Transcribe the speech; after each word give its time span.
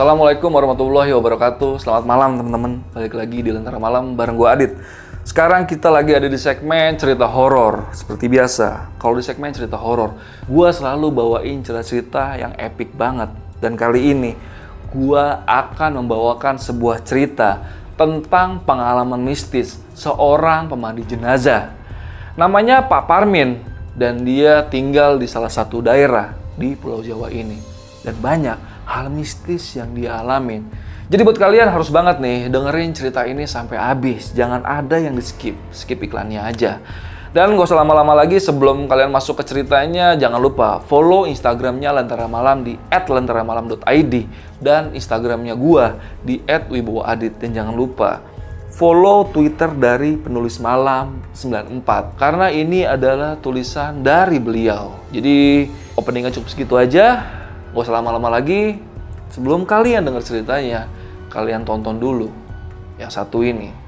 Assalamualaikum 0.00 0.48
warahmatullahi 0.56 1.12
wabarakatuh. 1.12 1.84
Selamat 1.84 2.08
malam 2.08 2.40
teman-teman. 2.40 2.80
Balik 2.96 3.20
lagi 3.20 3.44
di 3.44 3.52
Lentera 3.52 3.76
Malam 3.76 4.16
bareng 4.16 4.32
gue 4.32 4.48
Adit. 4.48 4.72
Sekarang 5.28 5.68
kita 5.68 5.92
lagi 5.92 6.16
ada 6.16 6.24
di 6.24 6.40
segmen 6.40 6.96
cerita 6.96 7.28
horor 7.28 7.92
Seperti 7.92 8.24
biasa. 8.32 8.96
Kalau 8.96 9.20
di 9.20 9.20
segmen 9.20 9.52
cerita 9.52 9.76
horor 9.76 10.16
Gue 10.48 10.72
selalu 10.72 11.12
bawain 11.12 11.60
cerita-cerita 11.60 12.32
yang 12.40 12.56
epic 12.56 12.96
banget. 12.96 13.28
Dan 13.60 13.76
kali 13.76 14.16
ini 14.16 14.32
Gue 14.88 15.20
akan 15.44 16.00
membawakan 16.00 16.56
sebuah 16.56 17.04
cerita 17.04 17.60
Tentang 17.92 18.64
pengalaman 18.64 19.20
mistis 19.20 19.84
Seorang 19.92 20.72
pemandu 20.72 21.04
jenazah. 21.04 21.76
Namanya 22.40 22.88
Pak 22.88 23.04
Parmin 23.04 23.60
Dan 23.92 24.24
dia 24.24 24.64
tinggal 24.64 25.20
di 25.20 25.28
salah 25.28 25.52
satu 25.52 25.84
daerah 25.84 26.32
Di 26.56 26.72
Pulau 26.72 27.04
Jawa 27.04 27.28
ini. 27.28 27.60
Dan 28.00 28.16
banyak 28.16 28.69
hal 28.90 29.06
mistis 29.06 29.78
yang 29.78 29.94
dia. 29.94 30.18
Jadi 31.10 31.22
buat 31.26 31.38
kalian 31.38 31.70
harus 31.70 31.90
banget 31.90 32.18
nih 32.18 32.50
dengerin 32.50 32.90
cerita 32.90 33.22
ini 33.26 33.46
sampai 33.46 33.78
habis. 33.78 34.34
Jangan 34.34 34.66
ada 34.66 34.98
yang 34.98 35.14
di 35.14 35.22
skip, 35.22 35.54
skip 35.70 36.02
iklannya 36.02 36.42
aja. 36.42 36.82
Dan 37.30 37.54
gak 37.54 37.70
usah 37.70 37.86
lama-lama 37.86 38.18
lagi 38.18 38.42
sebelum 38.42 38.90
kalian 38.90 39.14
masuk 39.14 39.38
ke 39.38 39.46
ceritanya, 39.46 40.18
jangan 40.18 40.42
lupa 40.42 40.82
follow 40.90 41.30
Instagramnya 41.30 41.94
Lentera 41.94 42.26
Malam 42.26 42.66
di 42.66 42.74
@lenteramalam.id 42.90 44.14
dan 44.58 44.90
Instagramnya 44.90 45.54
gua 45.54 45.94
di 46.26 46.42
@wibowoadit 46.42 47.38
dan 47.38 47.54
jangan 47.54 47.78
lupa 47.78 48.18
follow 48.74 49.30
Twitter 49.30 49.70
dari 49.70 50.18
penulis 50.18 50.58
malam 50.58 51.22
94 51.30 52.18
karena 52.18 52.50
ini 52.50 52.82
adalah 52.82 53.38
tulisan 53.38 54.02
dari 54.02 54.42
beliau. 54.42 54.98
Jadi 55.14 55.70
openingnya 55.94 56.34
cukup 56.34 56.50
segitu 56.50 56.74
aja. 56.74 57.30
Gak 57.70 57.82
usah 57.86 57.94
lama-lama 57.94 58.26
lagi. 58.26 58.89
Sebelum 59.30 59.62
kalian 59.62 60.06
dengar 60.06 60.26
ceritanya, 60.26 60.90
kalian 61.30 61.62
tonton 61.62 62.02
dulu 62.02 62.28
yang 62.98 63.08
satu 63.08 63.46
ini. 63.46 63.79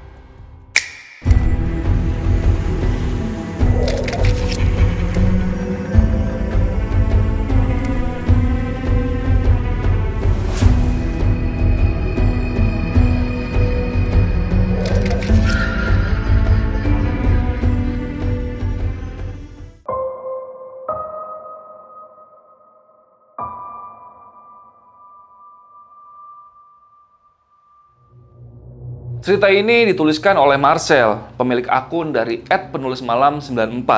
Cerita 29.23 29.47
ini 29.47 29.87
dituliskan 29.87 30.35
oleh 30.35 30.59
Marcel, 30.59 31.15
pemilik 31.39 31.63
akun 31.71 32.11
dari 32.11 32.43
@penulismalam94 32.43 33.89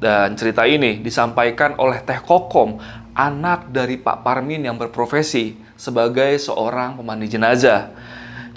dan 0.00 0.32
cerita 0.40 0.64
ini 0.64 1.04
disampaikan 1.04 1.76
oleh 1.76 2.00
Teh 2.00 2.16
Kokom, 2.16 2.80
anak 3.12 3.68
dari 3.68 4.00
Pak 4.00 4.24
Parmin 4.24 4.64
yang 4.64 4.80
berprofesi 4.80 5.52
sebagai 5.76 6.32
seorang 6.40 6.96
pemandi 6.96 7.28
jenazah. 7.28 7.92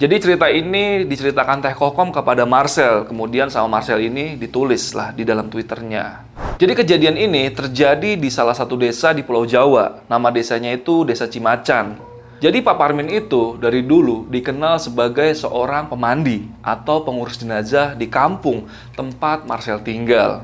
Jadi 0.00 0.16
cerita 0.16 0.48
ini 0.48 1.04
diceritakan 1.04 1.60
Teh 1.60 1.76
Kokom 1.76 2.08
kepada 2.08 2.48
Marcel, 2.48 3.04
kemudian 3.04 3.52
sama 3.52 3.76
Marcel 3.76 4.00
ini 4.00 4.40
ditulis 4.40 4.96
lah 4.96 5.12
di 5.12 5.28
dalam 5.28 5.52
Twitternya. 5.52 6.24
Jadi 6.56 6.72
kejadian 6.72 7.20
ini 7.20 7.52
terjadi 7.52 8.16
di 8.16 8.32
salah 8.32 8.56
satu 8.56 8.80
desa 8.80 9.12
di 9.12 9.20
Pulau 9.20 9.44
Jawa. 9.44 10.08
Nama 10.08 10.32
desanya 10.32 10.72
itu 10.72 11.04
Desa 11.04 11.28
Cimacan. 11.28 12.13
Jadi 12.42 12.60
Pak 12.60 12.76
Parmin 12.76 13.06
itu 13.08 13.54
dari 13.62 13.86
dulu 13.86 14.26
dikenal 14.26 14.82
sebagai 14.82 15.30
seorang 15.38 15.86
pemandi 15.86 16.50
atau 16.60 17.06
pengurus 17.06 17.38
jenazah 17.38 17.94
di 17.94 18.10
kampung 18.10 18.66
tempat 18.98 19.46
Marcel 19.46 19.78
tinggal. 19.80 20.42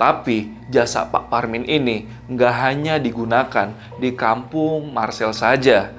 Tapi 0.00 0.48
jasa 0.72 1.04
Pak 1.04 1.28
Parmin 1.28 1.68
ini 1.68 2.08
nggak 2.24 2.54
hanya 2.64 2.96
digunakan 2.96 3.76
di 4.00 4.16
kampung 4.16 4.96
Marcel 4.96 5.36
saja. 5.36 5.92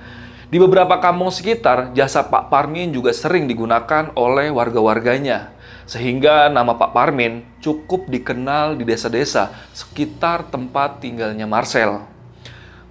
Di 0.52 0.60
beberapa 0.60 1.00
kampung 1.00 1.32
sekitar, 1.32 1.96
jasa 1.96 2.28
Pak 2.28 2.52
Parmin 2.52 2.92
juga 2.92 3.16
sering 3.16 3.48
digunakan 3.48 4.12
oleh 4.20 4.52
warga-warganya. 4.52 5.54
Sehingga 5.88 6.52
nama 6.52 6.76
Pak 6.76 6.92
Parmin 6.92 7.46
cukup 7.64 8.10
dikenal 8.12 8.76
di 8.76 8.84
desa-desa 8.84 9.54
sekitar 9.72 10.50
tempat 10.52 11.00
tinggalnya 11.00 11.48
Marcel. 11.48 12.11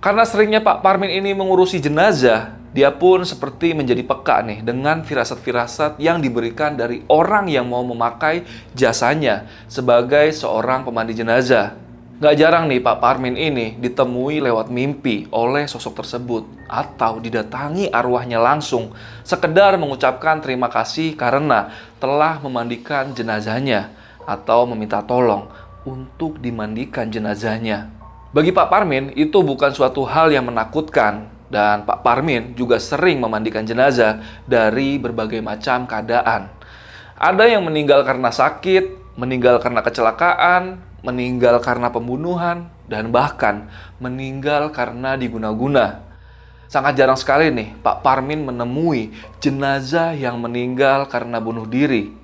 Karena 0.01 0.25
seringnya 0.25 0.65
Pak 0.65 0.81
Parmin 0.81 1.13
ini 1.13 1.37
mengurusi 1.37 1.77
jenazah, 1.77 2.57
dia 2.73 2.89
pun 2.89 3.21
seperti 3.21 3.77
menjadi 3.77 4.01
peka 4.01 4.41
nih 4.41 4.65
dengan 4.65 5.05
firasat-firasat 5.05 6.01
yang 6.01 6.25
diberikan 6.25 6.73
dari 6.73 7.05
orang 7.13 7.53
yang 7.53 7.69
mau 7.69 7.85
memakai 7.85 8.49
jasanya 8.73 9.45
sebagai 9.69 10.33
seorang 10.33 10.89
pemandi 10.89 11.21
jenazah. 11.21 11.77
Gak 12.17 12.33
jarang 12.33 12.73
nih 12.73 12.81
Pak 12.81 12.97
Parmin 12.97 13.37
ini 13.37 13.77
ditemui 13.77 14.41
lewat 14.41 14.73
mimpi 14.73 15.29
oleh 15.37 15.69
sosok 15.69 16.01
tersebut 16.01 16.49
atau 16.65 17.21
didatangi 17.21 17.93
arwahnya 17.93 18.41
langsung 18.41 18.97
sekedar 19.21 19.77
mengucapkan 19.77 20.41
terima 20.41 20.73
kasih 20.73 21.13
karena 21.13 21.77
telah 22.01 22.41
memandikan 22.41 23.13
jenazahnya 23.13 23.93
atau 24.25 24.65
meminta 24.65 25.05
tolong 25.05 25.45
untuk 25.85 26.41
dimandikan 26.41 27.13
jenazahnya. 27.13 28.00
Bagi 28.31 28.55
Pak 28.55 28.71
Parmin, 28.71 29.11
itu 29.19 29.43
bukan 29.43 29.75
suatu 29.75 30.07
hal 30.07 30.31
yang 30.31 30.47
menakutkan, 30.47 31.27
dan 31.51 31.83
Pak 31.83 32.07
Parmin 32.07 32.55
juga 32.55 32.79
sering 32.79 33.19
memandikan 33.19 33.67
jenazah 33.67 34.23
dari 34.47 35.03
berbagai 35.03 35.43
macam 35.43 35.83
keadaan. 35.83 36.47
Ada 37.19 37.51
yang 37.51 37.67
meninggal 37.67 38.07
karena 38.07 38.31
sakit, 38.31 39.19
meninggal 39.19 39.59
karena 39.59 39.83
kecelakaan, 39.83 40.79
meninggal 41.03 41.59
karena 41.59 41.91
pembunuhan, 41.91 42.71
dan 42.87 43.11
bahkan 43.11 43.67
meninggal 43.99 44.71
karena 44.71 45.19
diguna-guna. 45.19 46.07
Sangat 46.71 46.95
jarang 46.95 47.19
sekali 47.19 47.51
nih 47.51 47.83
Pak 47.83 48.07
Parmin 48.07 48.47
menemui 48.47 49.11
jenazah 49.43 50.15
yang 50.15 50.39
meninggal 50.39 51.11
karena 51.11 51.43
bunuh 51.43 51.67
diri 51.67 52.20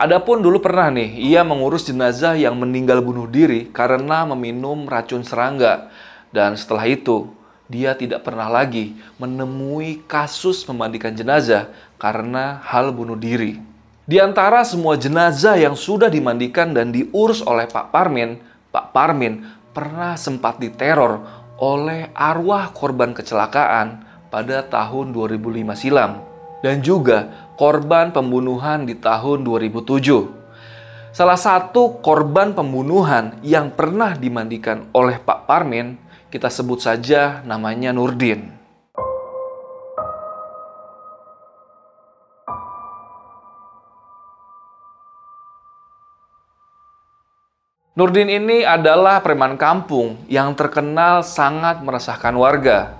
Adapun 0.00 0.40
dulu 0.40 0.64
pernah 0.64 0.88
nih, 0.88 1.12
ia 1.20 1.44
mengurus 1.44 1.84
jenazah 1.84 2.32
yang 2.32 2.56
meninggal 2.56 3.04
bunuh 3.04 3.28
diri 3.28 3.68
karena 3.68 4.24
meminum 4.24 4.88
racun 4.88 5.20
serangga. 5.20 5.92
Dan 6.32 6.56
setelah 6.56 6.88
itu, 6.88 7.28
dia 7.68 7.92
tidak 7.92 8.24
pernah 8.24 8.48
lagi 8.48 8.96
menemui 9.20 10.00
kasus 10.08 10.64
memandikan 10.64 11.12
jenazah 11.12 11.68
karena 12.00 12.64
hal 12.64 12.96
bunuh 12.96 13.12
diri. 13.12 13.60
Di 14.08 14.16
antara 14.16 14.64
semua 14.64 14.96
jenazah 14.96 15.60
yang 15.60 15.76
sudah 15.76 16.08
dimandikan 16.08 16.72
dan 16.72 16.96
diurus 16.96 17.44
oleh 17.44 17.68
Pak 17.68 17.92
Parmin, 17.92 18.40
Pak 18.72 18.96
Parmin 18.96 19.44
pernah 19.76 20.16
sempat 20.16 20.56
diteror 20.56 21.20
oleh 21.60 22.08
arwah 22.16 22.72
korban 22.72 23.12
kecelakaan 23.12 24.00
pada 24.32 24.64
tahun 24.64 25.12
2005 25.12 25.76
silam. 25.76 26.24
Dan 26.64 26.80
juga 26.80 27.49
korban 27.60 28.08
pembunuhan 28.08 28.88
di 28.88 28.96
tahun 28.96 29.44
2007. 29.44 31.12
Salah 31.12 31.36
satu 31.36 32.00
korban 32.00 32.56
pembunuhan 32.56 33.36
yang 33.44 33.68
pernah 33.76 34.16
dimandikan 34.16 34.88
oleh 34.96 35.20
Pak 35.20 35.44
Parmin, 35.44 36.00
kita 36.32 36.48
sebut 36.48 36.80
saja 36.80 37.44
namanya 37.44 37.92
Nurdin. 37.92 38.56
Nurdin 47.92 48.32
ini 48.32 48.64
adalah 48.64 49.20
preman 49.20 49.60
kampung 49.60 50.16
yang 50.32 50.56
terkenal 50.56 51.20
sangat 51.20 51.84
meresahkan 51.84 52.32
warga. 52.32 52.99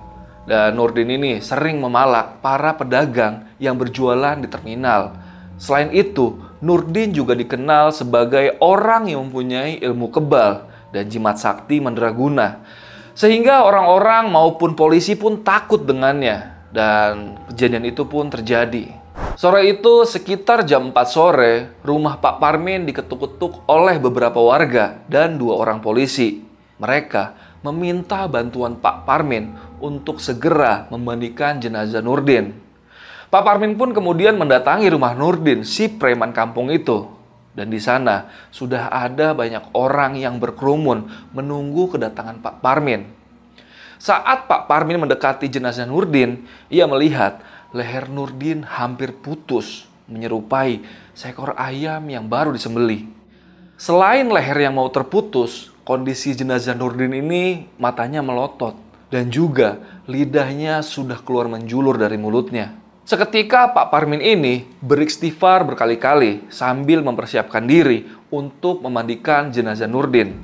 Dan 0.51 0.75
Nurdin 0.75 1.07
ini 1.07 1.39
sering 1.39 1.79
memalak 1.79 2.43
para 2.43 2.75
pedagang 2.75 3.47
yang 3.63 3.79
berjualan 3.79 4.35
di 4.35 4.51
terminal. 4.51 5.15
Selain 5.63 5.95
itu, 5.95 6.43
Nurdin 6.59 7.15
juga 7.15 7.39
dikenal 7.39 7.95
sebagai 7.95 8.59
orang 8.59 9.07
yang 9.07 9.31
mempunyai 9.31 9.79
ilmu 9.79 10.11
kebal 10.11 10.67
dan 10.91 11.07
jimat 11.07 11.39
sakti 11.39 11.79
mandraguna. 11.79 12.67
Sehingga 13.15 13.63
orang-orang 13.63 14.27
maupun 14.27 14.75
polisi 14.75 15.15
pun 15.15 15.47
takut 15.47 15.87
dengannya 15.87 16.67
dan 16.75 17.39
kejadian 17.55 17.87
itu 17.87 18.03
pun 18.11 18.27
terjadi. 18.27 18.91
Sore 19.39 19.71
itu 19.71 20.03
sekitar 20.03 20.67
jam 20.67 20.91
4 20.91 21.07
sore, 21.07 21.79
rumah 21.87 22.19
Pak 22.19 22.43
Parmin 22.43 22.91
diketuk-ketuk 22.91 23.71
oleh 23.71 24.03
beberapa 24.03 24.43
warga 24.43 24.99
dan 25.07 25.39
dua 25.39 25.63
orang 25.63 25.79
polisi. 25.79 26.43
Mereka 26.83 27.39
meminta 27.61 28.25
bantuan 28.25 28.81
Pak 28.81 29.05
Parmin 29.05 29.53
untuk 29.81 30.21
segera 30.21 30.87
memandikan 30.93 31.59
jenazah 31.59 32.05
Nurdin. 32.05 32.53
Pak 33.31 33.43
Parmin 33.47 33.79
pun 33.79 33.97
kemudian 33.97 34.37
mendatangi 34.37 34.91
rumah 34.91 35.17
Nurdin, 35.17 35.65
si 35.65 35.89
preman 35.89 36.35
kampung 36.35 36.69
itu. 36.69 37.09
Dan 37.51 37.71
di 37.71 37.83
sana 37.83 38.31
sudah 38.55 38.91
ada 38.91 39.35
banyak 39.35 39.75
orang 39.75 40.15
yang 40.19 40.39
berkerumun 40.39 41.11
menunggu 41.35 41.95
kedatangan 41.95 42.39
Pak 42.43 42.63
Parmin. 42.63 43.07
Saat 44.01 44.51
Pak 44.51 44.67
Parmin 44.67 44.99
mendekati 44.99 45.47
jenazah 45.47 45.87
Nurdin, 45.87 46.43
ia 46.67 46.91
melihat 46.91 47.43
leher 47.71 48.11
Nurdin 48.11 48.67
hampir 48.67 49.15
putus, 49.15 49.87
menyerupai 50.11 50.83
seekor 51.15 51.55
ayam 51.55 52.03
yang 52.11 52.27
baru 52.27 52.51
disembeli. 52.51 53.07
Selain 53.79 54.27
leher 54.27 54.59
yang 54.59 54.75
mau 54.75 54.91
terputus, 54.91 55.71
kondisi 55.87 56.35
jenazah 56.35 56.75
Nurdin 56.75 57.15
ini 57.15 57.71
matanya 57.79 58.27
melotot 58.27 58.90
dan 59.11 59.29
juga 59.29 59.83
lidahnya 60.07 60.81
sudah 60.81 61.19
keluar 61.21 61.51
menjulur 61.51 61.99
dari 61.99 62.17
mulutnya. 62.17 62.79
Seketika 63.03 63.75
Pak 63.75 63.91
Parmin 63.91 64.23
ini 64.23 64.71
beristighfar 64.79 65.67
berkali-kali 65.67 66.47
sambil 66.47 67.03
mempersiapkan 67.03 67.67
diri 67.67 68.07
untuk 68.31 68.87
memandikan 68.87 69.51
jenazah 69.51 69.91
Nurdin. 69.91 70.39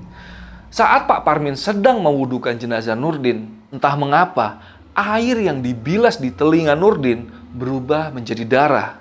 Saat 0.66 1.06
Pak 1.06 1.22
Parmin 1.22 1.54
sedang 1.54 2.02
mewudukan 2.02 2.58
jenazah 2.58 2.98
Nurdin, 2.98 3.46
entah 3.70 3.94
mengapa 3.94 4.58
air 4.98 5.38
yang 5.46 5.62
dibilas 5.62 6.18
di 6.18 6.34
telinga 6.34 6.74
Nurdin 6.74 7.30
berubah 7.54 8.10
menjadi 8.10 8.42
darah. 8.42 8.98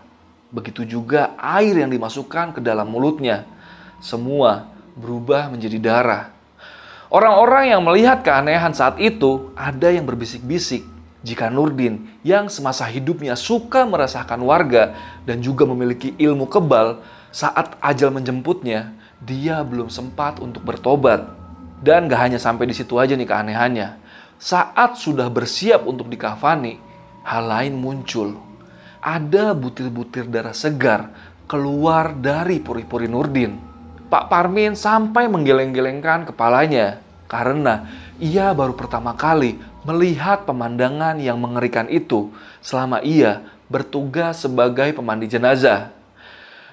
Begitu 0.54 0.86
juga 0.86 1.34
air 1.42 1.74
yang 1.74 1.90
dimasukkan 1.90 2.54
ke 2.54 2.62
dalam 2.62 2.86
mulutnya. 2.86 3.50
Semua 3.98 4.70
berubah 4.94 5.50
menjadi 5.50 5.82
darah. 5.82 6.35
Orang-orang 7.14 7.70
yang 7.70 7.82
melihat 7.86 8.26
keanehan 8.26 8.74
saat 8.74 8.98
itu 8.98 9.54
ada 9.54 9.94
yang 9.94 10.10
berbisik-bisik 10.10 10.96
jika 11.26 11.50
Nurdin 11.50 12.06
yang 12.22 12.54
semasa 12.54 12.86
hidupnya 12.86 13.34
suka 13.34 13.82
merasakan 13.90 14.46
warga 14.46 14.94
dan 15.26 15.42
juga 15.42 15.66
memiliki 15.66 16.14
ilmu 16.22 16.46
kebal, 16.46 17.02
saat 17.34 17.74
ajal 17.82 18.14
menjemputnya, 18.14 18.94
dia 19.18 19.66
belum 19.66 19.90
sempat 19.90 20.38
untuk 20.38 20.62
bertobat. 20.62 21.26
Dan 21.82 22.06
gak 22.06 22.30
hanya 22.30 22.40
sampai 22.40 22.70
di 22.70 22.78
situ 22.78 23.02
aja 23.02 23.18
nih 23.18 23.26
keanehannya. 23.26 23.98
Saat 24.38 25.02
sudah 25.02 25.26
bersiap 25.34 25.90
untuk 25.90 26.14
dikafani, 26.14 26.78
hal 27.26 27.44
lain 27.50 27.74
muncul. 27.74 28.38
Ada 29.02 29.58
butir-butir 29.58 30.30
darah 30.30 30.54
segar 30.54 31.10
keluar 31.50 32.14
dari 32.14 32.62
puri-puri 32.62 33.10
Nurdin. 33.10 33.75
Pak 34.06 34.30
Parmin 34.30 34.78
sampai 34.78 35.26
menggeleng-gelengkan 35.26 36.30
kepalanya 36.30 37.02
karena 37.26 37.90
ia 38.22 38.54
baru 38.54 38.78
pertama 38.78 39.18
kali 39.18 39.58
melihat 39.86 40.46
pemandangan 40.46 41.18
yang 41.18 41.42
mengerikan 41.42 41.90
itu 41.90 42.30
selama 42.62 43.02
ia 43.02 43.46
bertugas 43.66 44.46
sebagai 44.46 44.94
pemandi 44.94 45.26
jenazah. 45.30 45.94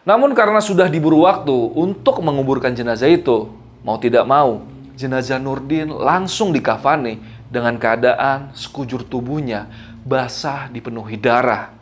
Namun 0.03 0.35
karena 0.35 0.59
sudah 0.59 0.91
diburu 0.91 1.25
waktu 1.25 1.55
untuk 1.79 2.19
menguburkan 2.21 2.75
jenazah 2.75 3.07
itu, 3.07 3.49
mau 3.87 3.97
tidak 4.03 4.27
mau, 4.27 4.67
jenazah 4.99 5.39
Nurdin 5.39 5.89
langsung 5.89 6.51
dikafani 6.51 7.23
dengan 7.49 7.79
keadaan 7.79 8.51
sekujur 8.53 9.07
tubuhnya 9.07 9.71
basah 10.03 10.67
dipenuhi 10.73 11.17
darah. 11.17 11.82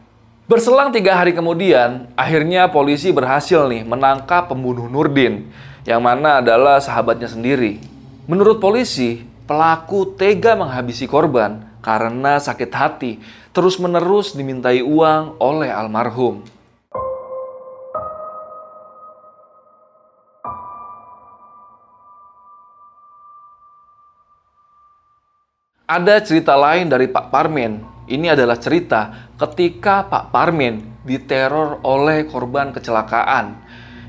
Berselang 0.51 0.91
tiga 0.91 1.15
hari 1.15 1.31
kemudian, 1.31 2.11
akhirnya 2.19 2.67
polisi 2.75 3.15
berhasil 3.15 3.71
nih 3.71 3.87
menangkap 3.87 4.51
pembunuh 4.51 4.91
Nurdin, 4.91 5.47
yang 5.87 6.03
mana 6.03 6.43
adalah 6.43 6.83
sahabatnya 6.83 7.31
sendiri. 7.31 7.79
Menurut 8.27 8.59
polisi, 8.59 9.23
pelaku 9.47 10.11
tega 10.19 10.59
menghabisi 10.59 11.07
korban 11.07 11.71
karena 11.79 12.43
sakit 12.43 12.71
hati 12.75 13.23
terus-menerus 13.55 14.35
dimintai 14.35 14.83
uang 14.83 15.39
oleh 15.39 15.71
almarhum. 15.71 16.43
Ada 25.87 26.19
cerita 26.27 26.59
lain 26.59 26.91
dari 26.91 27.07
Pak 27.07 27.31
Parmin. 27.31 28.00
Ini 28.11 28.35
adalah 28.35 28.59
cerita 28.59 29.31
ketika 29.39 30.03
Pak 30.11 30.35
Parmin 30.35 30.83
diteror 31.07 31.79
oleh 31.87 32.27
korban 32.27 32.75
kecelakaan 32.75 33.55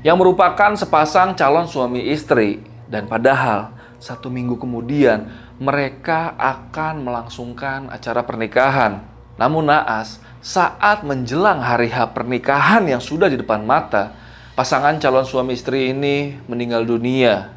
yang 0.02 0.18
merupakan 0.18 0.74
sepasang 0.74 1.38
calon 1.38 1.70
suami 1.70 2.10
istri 2.10 2.58
dan 2.90 3.06
padahal 3.06 3.70
satu 4.02 4.26
minggu 4.26 4.58
kemudian 4.58 5.30
mereka 5.62 6.34
akan 6.34 7.06
melangsungkan 7.06 7.86
acara 7.94 8.26
pernikahan. 8.26 9.06
Namun 9.38 9.70
naas, 9.70 10.18
saat 10.42 11.06
menjelang 11.06 11.62
hari 11.62 11.86
H 11.86 12.10
pernikahan 12.10 12.82
yang 12.90 12.98
sudah 12.98 13.30
di 13.30 13.38
depan 13.38 13.62
mata, 13.62 14.18
pasangan 14.58 14.98
calon 14.98 15.22
suami 15.22 15.54
istri 15.54 15.94
ini 15.94 16.42
meninggal 16.50 16.82
dunia. 16.82 17.54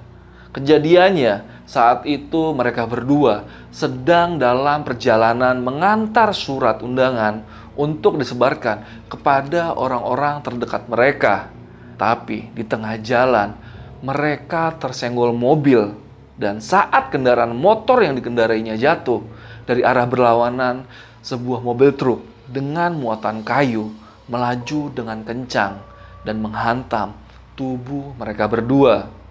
Kejadiannya 0.55 1.67
saat 1.67 2.07
itu 2.07 2.55
mereka 2.55 2.87
berdua 2.87 3.43
sedang 3.75 4.39
dalam 4.39 4.87
perjalanan 4.87 5.59
mengantar 5.59 6.31
surat 6.31 6.79
undangan 6.79 7.43
untuk 7.75 8.15
disebarkan 8.15 9.07
kepada 9.11 9.75
orang-orang 9.75 10.39
terdekat 10.39 10.87
mereka. 10.87 11.51
Tapi 11.99 12.55
di 12.55 12.63
tengah 12.63 12.95
jalan 13.03 13.51
mereka 13.99 14.71
tersenggol 14.79 15.35
mobil 15.35 15.91
dan 16.39 16.63
saat 16.63 17.11
kendaraan 17.11 17.51
motor 17.51 17.99
yang 17.99 18.15
dikendarainya 18.15 18.79
jatuh 18.79 19.23
dari 19.67 19.83
arah 19.83 20.07
berlawanan, 20.07 20.87
sebuah 21.19 21.59
mobil 21.59 21.91
truk 21.99 22.23
dengan 22.47 22.95
muatan 22.95 23.43
kayu 23.43 23.91
melaju 24.31 24.81
dengan 24.95 25.19
kencang 25.25 25.83
dan 26.23 26.35
menghantam 26.39 27.11
tubuh 27.59 28.15
mereka 28.15 28.47
berdua. 28.47 29.24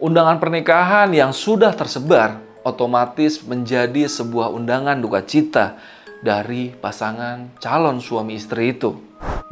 Undangan 0.00 0.40
pernikahan 0.40 1.12
yang 1.12 1.28
sudah 1.28 1.76
tersebar 1.76 2.40
otomatis 2.64 3.44
menjadi 3.44 4.08
sebuah 4.08 4.48
undangan 4.48 4.96
duka 4.96 5.20
cita 5.28 5.76
dari 6.24 6.72
pasangan 6.72 7.52
calon 7.60 8.00
suami 8.00 8.40
istri 8.40 8.72
itu. 8.72 8.96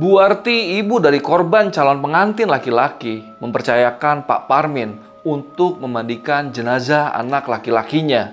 Bu 0.01 0.17
Arti, 0.17 0.81
ibu 0.81 1.05
dari 1.05 1.21
korban 1.21 1.69
calon 1.69 2.01
pengantin 2.01 2.49
laki-laki, 2.49 3.21
mempercayakan 3.45 4.25
Pak 4.25 4.49
Parmin 4.49 4.97
untuk 5.21 5.85
memandikan 5.85 6.49
jenazah 6.49 7.13
anak 7.13 7.45
laki-lakinya. 7.45 8.33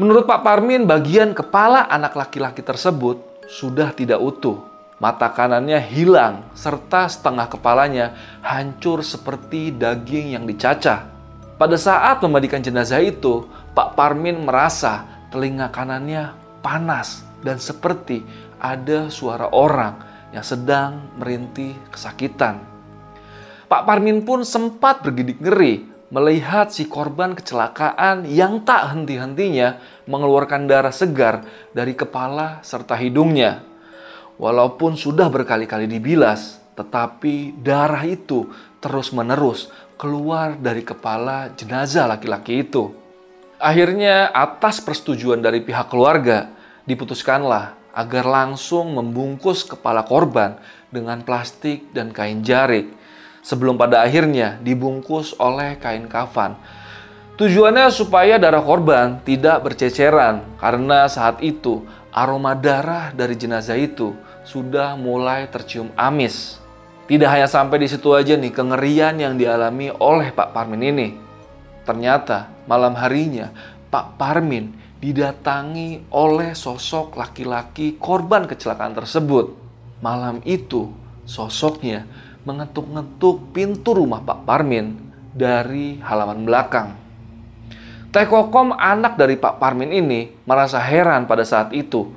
Menurut 0.00 0.24
Pak 0.24 0.40
Parmin, 0.40 0.88
bagian 0.88 1.36
kepala 1.36 1.84
anak 1.84 2.16
laki-laki 2.16 2.64
tersebut 2.64 3.20
sudah 3.44 3.92
tidak 3.92 4.24
utuh. 4.24 4.64
Mata 4.96 5.28
kanannya 5.28 5.84
hilang, 5.84 6.48
serta 6.56 7.12
setengah 7.12 7.52
kepalanya 7.52 8.16
hancur 8.40 9.04
seperti 9.04 9.68
daging 9.68 10.32
yang 10.32 10.48
dicacah. 10.48 11.15
Pada 11.56 11.80
saat 11.80 12.20
memandikan 12.20 12.60
jenazah 12.60 13.00
itu, 13.00 13.48
Pak 13.72 13.96
Parmin 13.96 14.44
merasa 14.44 15.08
telinga 15.32 15.72
kanannya 15.72 16.36
panas 16.60 17.24
dan 17.40 17.56
seperti 17.56 18.20
ada 18.60 19.08
suara 19.08 19.48
orang 19.48 19.96
yang 20.36 20.44
sedang 20.44 21.16
merintih 21.16 21.72
kesakitan. 21.88 22.60
Pak 23.72 23.88
Parmin 23.88 24.20
pun 24.20 24.44
sempat 24.44 25.00
bergidik 25.00 25.40
ngeri 25.40 25.88
melihat 26.12 26.68
si 26.76 26.84
korban 26.84 27.32
kecelakaan 27.32 28.28
yang 28.28 28.60
tak 28.60 28.92
henti-hentinya 28.92 29.80
mengeluarkan 30.04 30.68
darah 30.68 30.92
segar 30.92 31.40
dari 31.72 31.96
kepala 31.96 32.60
serta 32.60 33.00
hidungnya. 33.00 33.64
Walaupun 34.36 35.00
sudah 35.00 35.32
berkali-kali 35.32 35.88
dibilas, 35.88 36.60
tetapi 36.76 37.56
darah 37.64 38.04
itu 38.04 38.52
terus-menerus 38.84 39.72
keluar 39.96 40.56
dari 40.60 40.84
kepala 40.84 41.52
jenazah 41.56 42.04
laki-laki 42.08 42.64
itu. 42.64 42.92
Akhirnya 43.56 44.28
atas 44.30 44.84
persetujuan 44.84 45.40
dari 45.40 45.64
pihak 45.64 45.88
keluarga 45.88 46.52
diputuskanlah 46.84 47.72
agar 47.96 48.24
langsung 48.28 48.92
membungkus 48.92 49.64
kepala 49.64 50.04
korban 50.04 50.60
dengan 50.92 51.24
plastik 51.24 51.88
dan 51.96 52.12
kain 52.12 52.44
jarik 52.44 52.92
sebelum 53.40 53.80
pada 53.80 54.04
akhirnya 54.04 54.60
dibungkus 54.60 55.32
oleh 55.40 55.80
kain 55.80 56.04
kafan. 56.04 56.60
Tujuannya 57.40 57.92
supaya 57.92 58.36
darah 58.36 58.64
korban 58.64 59.20
tidak 59.24 59.64
berceceran 59.64 60.44
karena 60.60 61.08
saat 61.08 61.40
itu 61.40 61.84
aroma 62.12 62.52
darah 62.52 63.12
dari 63.12 63.36
jenazah 63.36 63.76
itu 63.76 64.12
sudah 64.44 64.96
mulai 64.96 65.48
tercium 65.48 65.92
amis. 65.96 66.65
Tidak 67.06 67.30
hanya 67.30 67.46
sampai 67.46 67.78
di 67.78 67.86
situ 67.86 68.10
aja 68.18 68.34
nih 68.34 68.50
kengerian 68.50 69.14
yang 69.14 69.38
dialami 69.38 69.94
oleh 69.94 70.34
Pak 70.34 70.50
Parmin 70.50 70.82
ini. 70.82 71.14
Ternyata 71.86 72.66
malam 72.66 72.98
harinya 72.98 73.54
Pak 73.86 74.18
Parmin 74.18 74.74
didatangi 74.98 76.10
oleh 76.10 76.58
sosok 76.58 77.14
laki-laki 77.14 77.94
korban 77.94 78.50
kecelakaan 78.50 78.98
tersebut. 78.98 79.54
Malam 80.02 80.42
itu 80.42 80.90
sosoknya 81.22 82.10
mengetuk-ngetuk 82.42 83.54
pintu 83.54 83.94
rumah 83.94 84.26
Pak 84.26 84.42
Parmin 84.42 84.98
dari 85.30 86.02
halaman 86.02 86.42
belakang. 86.42 86.98
Teh 88.10 88.26
Kokom 88.26 88.74
anak 88.74 89.14
dari 89.14 89.38
Pak 89.38 89.62
Parmin 89.62 89.94
ini 89.94 90.26
merasa 90.42 90.82
heran 90.82 91.30
pada 91.30 91.46
saat 91.46 91.70
itu 91.70 92.10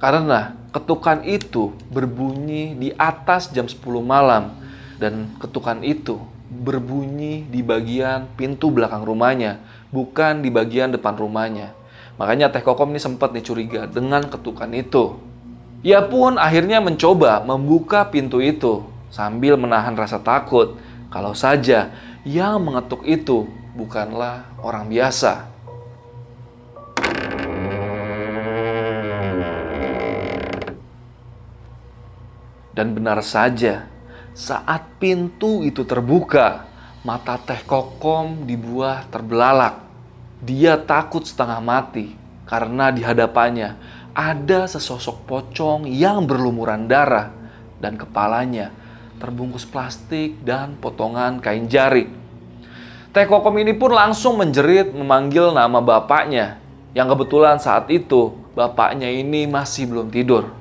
karena 0.00 0.56
ketukan 0.72 1.22
itu 1.28 1.76
berbunyi 1.92 2.72
di 2.74 2.88
atas 2.96 3.52
jam 3.52 3.68
10 3.68 3.84
malam 4.00 4.56
dan 4.96 5.28
ketukan 5.36 5.84
itu 5.84 6.16
berbunyi 6.50 7.46
di 7.46 7.62
bagian 7.62 8.26
pintu 8.34 8.74
belakang 8.74 9.06
rumahnya, 9.06 9.62
bukan 9.94 10.42
di 10.42 10.50
bagian 10.50 10.90
depan 10.90 11.14
rumahnya. 11.14 11.76
Makanya 12.18 12.50
Teh 12.50 12.64
Kokom 12.64 12.90
ini 12.90 13.00
sempat 13.00 13.30
nih 13.30 13.44
curiga 13.44 13.86
dengan 13.86 14.26
ketukan 14.26 14.72
itu. 14.74 15.16
Ia 15.80 16.04
pun 16.04 16.36
akhirnya 16.36 16.82
mencoba 16.82 17.40
membuka 17.40 18.04
pintu 18.08 18.44
itu 18.44 18.84
sambil 19.08 19.56
menahan 19.56 19.96
rasa 19.96 20.20
takut 20.20 20.76
kalau 21.08 21.32
saja 21.32 21.88
yang 22.28 22.60
mengetuk 22.60 23.00
itu 23.08 23.48
bukanlah 23.72 24.44
orang 24.60 24.88
biasa. 24.88 25.49
Dan 32.80 32.96
benar 32.96 33.20
saja, 33.20 33.84
saat 34.32 34.96
pintu 34.96 35.60
itu 35.68 35.84
terbuka, 35.84 36.64
mata 37.04 37.36
Teh 37.36 37.60
Kokom 37.60 38.48
dibuah 38.48 39.04
terbelalak. 39.12 39.84
Dia 40.40 40.80
takut 40.80 41.20
setengah 41.20 41.60
mati 41.60 42.16
karena 42.48 42.88
di 42.88 43.04
hadapannya 43.04 43.76
ada 44.16 44.64
sesosok 44.64 45.28
pocong 45.28 45.84
yang 45.92 46.24
berlumuran 46.24 46.88
darah 46.88 47.28
dan 47.84 48.00
kepalanya 48.00 48.72
terbungkus 49.20 49.68
plastik 49.68 50.40
dan 50.40 50.80
potongan 50.80 51.36
kain 51.36 51.68
jari. 51.68 52.08
Teh 53.12 53.28
Kokom 53.28 53.60
ini 53.60 53.76
pun 53.76 53.92
langsung 53.92 54.40
menjerit 54.40 54.88
memanggil 54.96 55.52
nama 55.52 55.84
bapaknya, 55.84 56.56
yang 56.96 57.12
kebetulan 57.12 57.60
saat 57.60 57.92
itu 57.92 58.32
bapaknya 58.56 59.12
ini 59.12 59.44
masih 59.44 59.84
belum 59.84 60.08
tidur. 60.08 60.56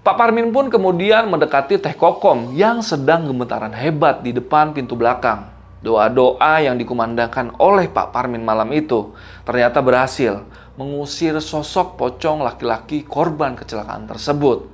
Pak 0.00 0.16
Parmin 0.16 0.48
pun 0.48 0.72
kemudian 0.72 1.28
mendekati 1.28 1.76
Teh 1.76 1.92
Kokom 1.92 2.56
yang 2.56 2.80
sedang 2.80 3.28
gemetaran 3.28 3.76
hebat 3.76 4.24
di 4.24 4.32
depan 4.32 4.72
pintu 4.72 4.96
belakang. 4.96 5.44
Doa-doa 5.84 6.64
yang 6.64 6.80
dikumandangkan 6.80 7.60
oleh 7.60 7.84
Pak 7.84 8.08
Parmin 8.08 8.40
malam 8.40 8.72
itu 8.72 9.12
ternyata 9.44 9.84
berhasil 9.84 10.40
mengusir 10.80 11.36
sosok 11.36 12.00
pocong 12.00 12.40
laki-laki 12.40 13.04
korban 13.04 13.52
kecelakaan 13.52 14.08
tersebut. 14.08 14.64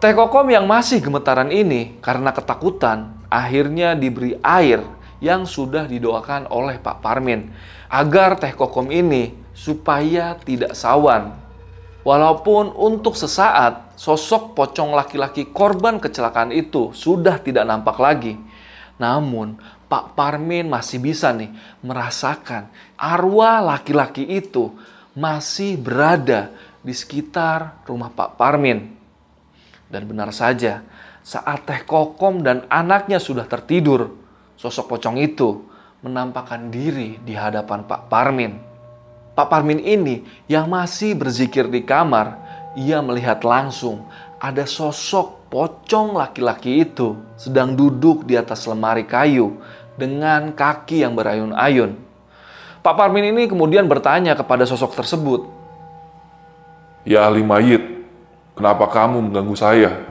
Teh 0.00 0.16
Kokom 0.16 0.48
yang 0.48 0.64
masih 0.64 1.04
gemetaran 1.04 1.52
ini 1.52 2.00
karena 2.00 2.32
ketakutan 2.32 3.12
akhirnya 3.28 3.92
diberi 3.92 4.40
air 4.40 4.80
yang 5.20 5.44
sudah 5.44 5.84
didoakan 5.84 6.48
oleh 6.48 6.80
Pak 6.80 7.04
Parmin 7.04 7.52
agar 7.92 8.40
teh 8.40 8.56
kokom 8.56 8.88
ini 8.88 9.36
supaya 9.52 10.32
tidak 10.40 10.72
sawan. 10.72 11.36
Walaupun 12.00 12.72
untuk 12.72 13.12
sesaat 13.12 13.92
sosok 14.00 14.56
pocong 14.56 14.96
laki-laki 14.96 15.52
korban 15.52 16.00
kecelakaan 16.00 16.48
itu 16.48 16.96
sudah 16.96 17.36
tidak 17.36 17.68
nampak 17.68 18.00
lagi. 18.00 18.40
Namun 18.96 19.60
Pak 19.84 20.16
Parmin 20.16 20.70
masih 20.70 20.96
bisa 20.96 21.28
nih 21.36 21.52
merasakan 21.84 22.72
arwah 22.96 23.60
laki-laki 23.60 24.24
itu 24.24 24.72
masih 25.12 25.76
berada 25.76 26.48
di 26.80 26.96
sekitar 26.96 27.84
rumah 27.84 28.08
Pak 28.08 28.40
Parmin. 28.40 28.96
Dan 29.90 30.08
benar 30.08 30.32
saja, 30.32 30.80
saat 31.20 31.68
Teh 31.68 31.84
Kokom 31.84 32.40
dan 32.40 32.64
anaknya 32.72 33.20
sudah 33.20 33.44
tertidur, 33.44 34.16
sosok 34.56 34.96
pocong 34.96 35.20
itu 35.20 35.68
menampakkan 36.00 36.72
diri 36.72 37.20
di 37.20 37.36
hadapan 37.36 37.84
Pak 37.84 38.08
Parmin. 38.08 38.69
Pak 39.40 39.48
Parmin 39.48 39.80
ini 39.80 40.20
yang 40.52 40.68
masih 40.68 41.16
berzikir 41.16 41.64
di 41.72 41.80
kamar, 41.80 42.36
ia 42.76 43.00
melihat 43.00 43.40
langsung 43.40 44.04
ada 44.36 44.68
sosok 44.68 45.48
pocong 45.48 46.12
laki-laki 46.12 46.84
itu 46.84 47.16
sedang 47.40 47.72
duduk 47.72 48.28
di 48.28 48.36
atas 48.36 48.68
lemari 48.68 49.08
kayu 49.08 49.56
dengan 49.96 50.52
kaki 50.52 51.08
yang 51.08 51.16
berayun-ayun. 51.16 51.96
Pak 52.84 52.94
Parmin 53.00 53.32
ini 53.32 53.48
kemudian 53.48 53.88
bertanya 53.88 54.36
kepada 54.36 54.68
sosok 54.68 54.92
tersebut, 54.92 55.48
Ya 57.08 57.24
ahli 57.24 57.40
mayit, 57.40 57.80
kenapa 58.52 58.92
kamu 58.92 59.24
mengganggu 59.24 59.56
saya? 59.56 60.04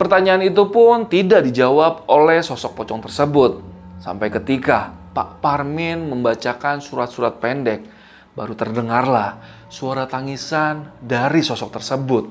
Pertanyaan 0.00 0.40
itu 0.40 0.64
pun 0.72 1.04
tidak 1.04 1.44
dijawab 1.44 2.08
oleh 2.08 2.40
sosok 2.40 2.80
pocong 2.80 3.04
tersebut. 3.04 3.60
Sampai 4.00 4.32
ketika 4.32 4.96
Pak 5.16 5.40
Parmin 5.40 6.12
membacakan 6.12 6.84
surat-surat 6.84 7.40
pendek, 7.40 7.88
baru 8.36 8.52
terdengarlah 8.52 9.40
suara 9.72 10.04
tangisan 10.04 10.92
dari 11.00 11.40
sosok 11.40 11.72
tersebut. 11.72 12.24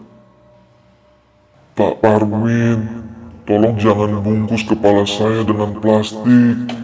Pak 1.74 1.98
Parmin, 1.98 2.86
tolong 3.50 3.74
jangan 3.82 4.22
bungkus 4.22 4.70
kepala 4.70 5.02
saya 5.10 5.42
dengan 5.42 5.74
plastik. 5.82 6.78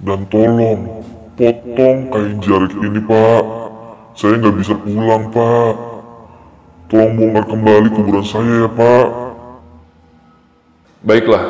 Dan 0.00 0.24
tolong 0.32 1.04
potong 1.36 2.08
kain 2.08 2.40
jarik 2.40 2.72
ini, 2.80 3.04
Pak. 3.04 3.44
Saya 4.16 4.40
nggak 4.40 4.56
bisa 4.56 4.72
pulang, 4.72 5.28
Pak. 5.28 5.74
Tolong 6.88 7.12
bongkar 7.12 7.44
kembali 7.44 7.88
kuburan 7.92 8.24
saya 8.24 8.64
ya, 8.64 8.70
Pak. 8.72 9.08
Baiklah, 11.04 11.44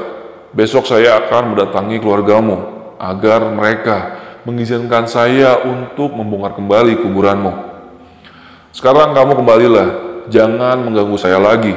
besok 0.51 0.91
saya 0.91 1.23
akan 1.23 1.55
mendatangi 1.55 2.03
keluargamu 2.03 2.74
agar 2.99 3.49
mereka 3.51 3.99
mengizinkan 4.45 5.09
saya 5.09 5.65
untuk 5.65 6.13
membongkar 6.13 6.61
kembali 6.61 7.01
kuburanmu. 7.01 7.53
Sekarang 8.77 9.17
kamu 9.17 9.33
kembalilah, 9.41 9.89
jangan 10.29 10.85
mengganggu 10.85 11.17
saya 11.17 11.41
lagi. 11.41 11.73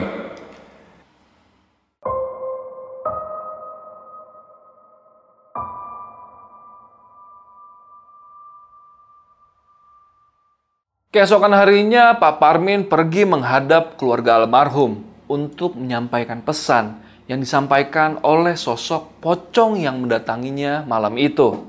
Keesokan 11.08 11.56
harinya, 11.56 12.14
Pak 12.20 12.38
Parmin 12.38 12.86
pergi 12.86 13.26
menghadap 13.26 13.98
keluarga 13.98 14.38
almarhum 14.44 15.02
untuk 15.26 15.74
menyampaikan 15.74 16.44
pesan 16.44 17.07
yang 17.28 17.44
disampaikan 17.44 18.24
oleh 18.24 18.56
sosok 18.56 19.20
pocong 19.20 19.80
yang 19.84 20.00
mendatanginya 20.00 20.88
malam 20.88 21.20
itu. 21.20 21.68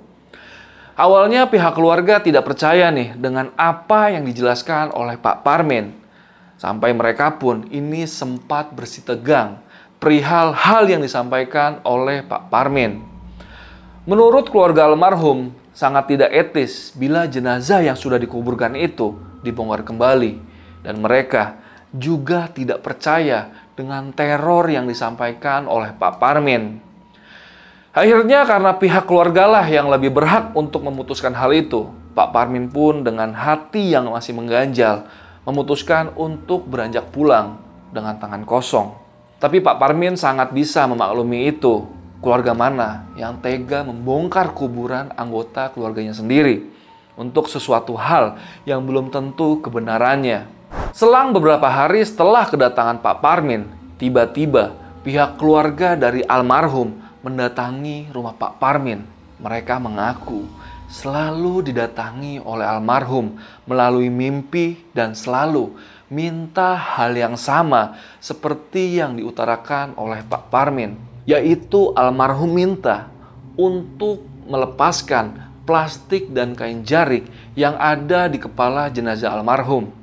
Awalnya 0.98 1.46
pihak 1.46 1.78
keluarga 1.78 2.18
tidak 2.18 2.46
percaya 2.46 2.90
nih 2.90 3.14
dengan 3.14 3.54
apa 3.54 4.10
yang 4.10 4.26
dijelaskan 4.26 4.90
oleh 4.94 5.14
Pak 5.18 5.46
Parmin. 5.46 5.94
Sampai 6.58 6.90
mereka 6.90 7.38
pun 7.38 7.70
ini 7.70 8.02
sempat 8.06 8.74
bersih 8.74 9.06
tegang 9.06 9.62
perihal 10.02 10.54
hal 10.54 10.90
yang 10.90 11.02
disampaikan 11.02 11.78
oleh 11.86 12.26
Pak 12.26 12.50
Parmin. 12.50 13.02
Menurut 14.10 14.50
keluarga 14.50 14.90
almarhum, 14.90 15.54
sangat 15.70 16.10
tidak 16.10 16.34
etis 16.34 16.90
bila 16.98 17.30
jenazah 17.30 17.78
yang 17.78 17.94
sudah 17.94 18.18
dikuburkan 18.18 18.74
itu 18.74 19.14
dibongkar 19.46 19.86
kembali. 19.86 20.38
Dan 20.82 20.98
mereka 20.98 21.62
juga 21.94 22.50
tidak 22.50 22.82
percaya 22.82 23.67
dengan 23.78 24.10
teror 24.10 24.66
yang 24.66 24.90
disampaikan 24.90 25.70
oleh 25.70 25.94
Pak 25.94 26.18
Parmin. 26.18 26.82
Akhirnya 27.94 28.42
karena 28.42 28.74
pihak 28.74 29.06
keluarga 29.06 29.46
lah 29.46 29.66
yang 29.70 29.86
lebih 29.86 30.10
berhak 30.10 30.50
untuk 30.58 30.82
memutuskan 30.82 31.30
hal 31.38 31.54
itu, 31.54 31.86
Pak 32.18 32.34
Parmin 32.34 32.66
pun 32.66 33.06
dengan 33.06 33.30
hati 33.30 33.94
yang 33.94 34.10
masih 34.10 34.34
mengganjal 34.34 35.06
memutuskan 35.46 36.10
untuk 36.18 36.66
beranjak 36.66 37.06
pulang 37.14 37.62
dengan 37.94 38.18
tangan 38.18 38.42
kosong. 38.42 38.98
Tapi 39.38 39.62
Pak 39.62 39.78
Parmin 39.78 40.18
sangat 40.18 40.50
bisa 40.50 40.82
memaklumi 40.90 41.46
itu. 41.54 41.86
Keluarga 42.18 42.50
mana 42.50 43.06
yang 43.14 43.38
tega 43.38 43.86
membongkar 43.86 44.50
kuburan 44.50 45.14
anggota 45.14 45.70
keluarganya 45.70 46.10
sendiri 46.10 46.66
untuk 47.14 47.46
sesuatu 47.46 47.94
hal 47.94 48.34
yang 48.66 48.82
belum 48.82 49.14
tentu 49.14 49.62
kebenarannya. 49.62 50.57
Selang 50.92 51.32
beberapa 51.32 51.70
hari 51.70 52.04
setelah 52.04 52.44
kedatangan 52.44 53.00
Pak 53.00 53.24
Parmin, 53.24 53.64
tiba-tiba 53.96 54.76
pihak 55.00 55.40
keluarga 55.40 55.96
dari 55.96 56.20
almarhum 56.26 56.92
mendatangi 57.24 58.12
rumah 58.12 58.36
Pak 58.36 58.60
Parmin. 58.60 59.06
Mereka 59.38 59.78
mengaku 59.78 60.44
selalu 60.88 61.70
didatangi 61.70 62.40
oleh 62.42 62.64
almarhum 62.64 63.36
melalui 63.68 64.08
mimpi 64.08 64.80
dan 64.96 65.12
selalu 65.12 65.76
minta 66.08 66.74
hal 66.74 67.12
yang 67.12 67.36
sama 67.36 68.00
seperti 68.18 68.96
yang 68.96 69.20
diutarakan 69.20 69.92
oleh 70.00 70.24
Pak 70.24 70.48
Parmin, 70.48 70.96
yaitu 71.28 71.92
almarhum 71.96 72.48
minta 72.48 73.12
untuk 73.56 74.24
melepaskan 74.48 75.48
plastik 75.68 76.32
dan 76.32 76.56
kain 76.56 76.80
jarik 76.80 77.28
yang 77.52 77.76
ada 77.76 78.24
di 78.32 78.40
kepala 78.40 78.88
jenazah 78.88 79.36
almarhum. 79.36 79.97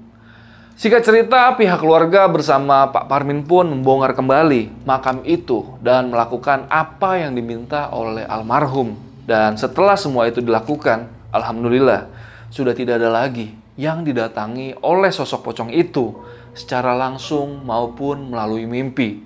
Singkat 0.76 1.08
cerita, 1.08 1.56
pihak 1.56 1.80
keluarga 1.80 2.28
bersama 2.28 2.92
Pak 2.92 3.08
Parmin 3.08 3.48
pun 3.48 3.64
membongkar 3.64 4.12
kembali 4.12 4.84
makam 4.84 5.24
itu 5.24 5.64
dan 5.80 6.12
melakukan 6.12 6.68
apa 6.68 7.16
yang 7.16 7.32
diminta 7.32 7.88
oleh 7.96 8.28
almarhum. 8.28 8.92
Dan 9.24 9.56
setelah 9.56 9.96
semua 9.96 10.28
itu 10.28 10.44
dilakukan, 10.44 11.08
alhamdulillah 11.32 12.12
sudah 12.52 12.76
tidak 12.76 13.00
ada 13.00 13.08
lagi 13.08 13.56
yang 13.80 14.04
didatangi 14.04 14.76
oleh 14.84 15.16
sosok 15.16 15.48
pocong 15.48 15.72
itu 15.72 16.12
secara 16.52 16.92
langsung 16.92 17.64
maupun 17.64 18.28
melalui 18.28 18.68
mimpi. 18.68 19.24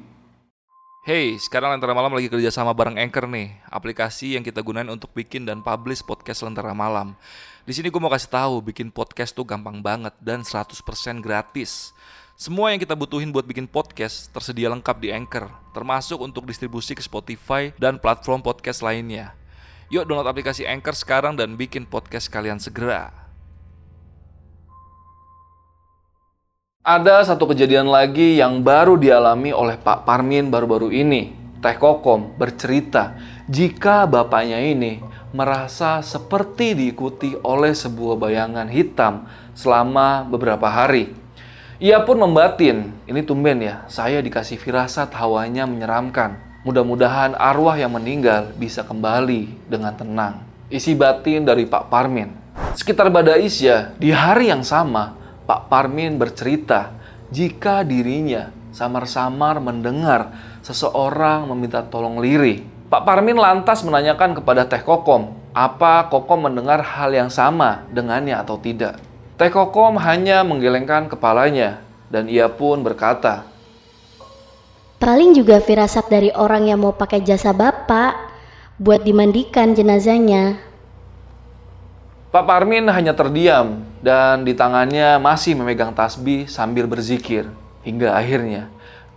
Hey, 1.01 1.33
sekarang 1.41 1.73
Lentera 1.73 1.97
Malam 1.97 2.13
lagi 2.13 2.29
kerja 2.29 2.53
sama 2.53 2.77
bareng 2.77 3.01
Anchor 3.01 3.25
nih, 3.25 3.57
aplikasi 3.73 4.37
yang 4.37 4.45
kita 4.45 4.61
gunain 4.61 4.85
untuk 4.85 5.09
bikin 5.17 5.49
dan 5.49 5.65
publish 5.65 6.05
podcast 6.05 6.45
Lentera 6.45 6.77
Malam. 6.77 7.17
Di 7.69 7.77
sini 7.77 7.93
gue 7.93 8.01
mau 8.01 8.09
kasih 8.09 8.33
tahu, 8.33 8.65
bikin 8.65 8.89
podcast 8.89 9.29
tuh 9.29 9.45
gampang 9.45 9.77
banget 9.77 10.17
dan 10.25 10.41
100% 10.41 10.73
gratis. 11.21 11.93
Semua 12.33 12.73
yang 12.73 12.81
kita 12.81 12.97
butuhin 12.97 13.29
buat 13.29 13.45
bikin 13.45 13.69
podcast 13.69 14.33
tersedia 14.33 14.73
lengkap 14.73 14.97
di 14.97 15.13
Anchor, 15.13 15.53
termasuk 15.69 16.17
untuk 16.17 16.49
distribusi 16.49 16.97
ke 16.97 17.03
Spotify 17.05 17.69
dan 17.77 18.01
platform 18.01 18.41
podcast 18.41 18.81
lainnya. 18.81 19.37
Yuk 19.93 20.09
download 20.09 20.25
aplikasi 20.25 20.65
Anchor 20.65 20.97
sekarang 20.97 21.37
dan 21.37 21.53
bikin 21.61 21.85
podcast 21.85 22.33
kalian 22.33 22.57
segera. 22.57 23.13
Ada 26.81 27.21
satu 27.29 27.53
kejadian 27.53 27.85
lagi 27.85 28.41
yang 28.41 28.65
baru 28.65 28.97
dialami 28.97 29.53
oleh 29.53 29.77
Pak 29.77 30.09
Parmin 30.09 30.49
baru-baru 30.49 30.89
ini. 30.89 31.37
Teh 31.61 31.77
Kokom 31.77 32.33
bercerita 32.33 33.13
jika 33.45 34.09
bapaknya 34.09 34.57
ini 34.57 35.08
merasa 35.29 36.01
seperti 36.01 36.73
diikuti 36.73 37.37
oleh 37.45 37.77
sebuah 37.77 38.17
bayangan 38.17 38.67
hitam 38.69 39.29
selama 39.53 40.25
beberapa 40.25 40.65
hari. 40.65 41.13
Ia 41.79 42.03
pun 42.03 42.19
membatin, 42.19 42.91
ini 43.07 43.23
tumben 43.23 43.63
ya, 43.63 43.87
saya 43.87 44.19
dikasih 44.19 44.59
firasat 44.59 45.15
hawanya 45.15 45.63
menyeramkan. 45.63 46.35
Mudah-mudahan 46.67 47.39
arwah 47.39 47.79
yang 47.79 47.95
meninggal 47.95 48.51
bisa 48.59 48.83
kembali 48.83 49.71
dengan 49.71 49.95
tenang. 49.95 50.43
Isi 50.67 50.91
batin 50.91 51.47
dari 51.47 51.63
Pak 51.63 51.87
Parmin. 51.87 52.35
Sekitar 52.75 53.07
Bada 53.07 53.39
Isya, 53.39 53.95
di 53.95 54.11
hari 54.11 54.51
yang 54.51 54.67
sama, 54.67 55.15
Pak 55.47 55.71
Parmin 55.71 56.19
bercerita 56.19 56.91
jika 57.31 57.87
dirinya 57.87 58.51
samar-samar 58.75 59.63
mendengar 59.63 60.35
seseorang 60.61 61.47
meminta 61.47 61.81
tolong 61.81 62.19
liri. 62.19 62.78
Pak 62.89 63.05
Parmin 63.05 63.37
lantas 63.37 63.85
menanyakan 63.85 64.33
kepada 64.41 64.65
Teh 64.65 64.81
Kokom, 64.81 65.29
apa 65.53 66.09
Kokom 66.09 66.49
mendengar 66.49 66.81
hal 66.81 67.13
yang 67.13 67.29
sama 67.29 67.85
dengannya 67.93 68.33
atau 68.33 68.57
tidak. 68.57 68.97
Teh 69.37 69.53
Kokom 69.53 70.01
hanya 70.01 70.41
menggelengkan 70.41 71.05
kepalanya 71.05 71.85
dan 72.09 72.25
ia 72.25 72.49
pun 72.49 72.81
berkata, 72.81 73.45
Paling 74.97 75.37
juga 75.37 75.61
firasat 75.61 76.09
dari 76.09 76.33
orang 76.33 76.65
yang 76.65 76.81
mau 76.81 76.89
pakai 76.89 77.21
jasa 77.21 77.53
bapak 77.53 78.17
buat 78.81 79.05
dimandikan 79.05 79.77
jenazahnya. 79.77 80.57
Pak 82.33 82.41
Parmin 82.41 82.89
hanya 82.89 83.13
terdiam 83.13 83.85
dan 84.01 84.41
di 84.41 84.57
tangannya 84.57 85.21
masih 85.21 85.53
memegang 85.53 85.93
tasbih 85.93 86.49
sambil 86.49 86.89
berzikir. 86.89 87.45
Hingga 87.85 88.17
akhirnya 88.17 88.65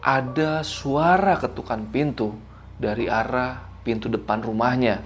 ada 0.04 0.60
suara 0.60 1.40
ketukan 1.40 1.88
pintu 1.88 2.36
dari 2.82 3.06
arah 3.06 3.62
pintu 3.86 4.10
depan 4.10 4.42
rumahnya. 4.42 4.98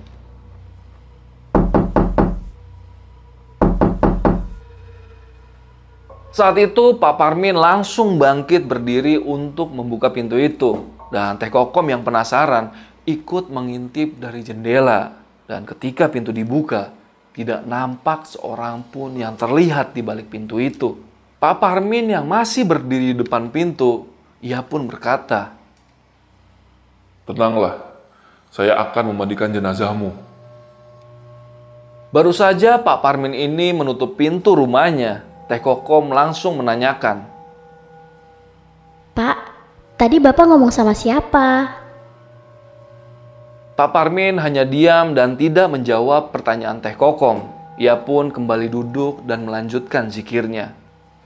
Saat 6.37 6.61
itu 6.61 7.01
Pak 7.01 7.17
Parmin 7.17 7.57
langsung 7.57 8.21
bangkit 8.21 8.69
berdiri 8.69 9.17
untuk 9.17 9.73
membuka 9.73 10.13
pintu 10.13 10.37
itu. 10.37 10.85
Dan 11.09 11.41
Teh 11.41 11.49
Kokom 11.49 11.89
yang 11.89 12.05
penasaran 12.05 12.77
ikut 13.09 13.49
mengintip 13.49 14.21
dari 14.21 14.45
jendela. 14.45 15.17
Dan 15.49 15.65
ketika 15.65 16.13
pintu 16.13 16.37
dibuka, 16.37 16.93
tidak 17.33 17.65
nampak 17.65 18.29
seorang 18.29 18.85
pun 18.85 19.17
yang 19.17 19.33
terlihat 19.33 19.97
di 19.97 20.05
balik 20.05 20.29
pintu 20.29 20.61
itu. 20.61 21.01
Pak 21.41 21.57
Parmin 21.57 22.13
yang 22.13 22.29
masih 22.29 22.69
berdiri 22.69 23.17
di 23.17 23.25
depan 23.25 23.49
pintu, 23.49 24.05
ia 24.45 24.61
pun 24.61 24.85
berkata, 24.85 25.56
Tenanglah, 27.27 27.83
saya 28.55 28.79
akan 28.79 29.11
memandikan 29.11 29.51
jenazahmu. 29.51 30.15
Baru 32.15 32.31
saja 32.31 32.79
Pak 32.79 33.03
Parmin 33.03 33.35
ini 33.35 33.75
menutup 33.75 34.15
pintu 34.15 34.55
rumahnya, 34.55 35.27
Teh 35.51 35.59
Kokom 35.59 36.15
langsung 36.15 36.63
menanyakan, 36.63 37.27
Pak, 39.17 39.39
tadi 39.97 40.21
bapak 40.23 40.45
ngomong 40.45 40.69
sama 40.69 40.93
siapa? 40.95 41.73
Pak 43.75 43.89
Parmin 43.91 44.39
hanya 44.39 44.69
diam 44.69 45.17
dan 45.17 45.41
tidak 45.41 45.73
menjawab 45.73 46.31
pertanyaan 46.31 46.85
Teh 46.85 46.95
Kokom. 46.95 47.49
Ia 47.81 47.97
pun 47.97 48.29
kembali 48.29 48.71
duduk 48.71 49.25
dan 49.27 49.49
melanjutkan 49.49 50.13
zikirnya. 50.13 50.77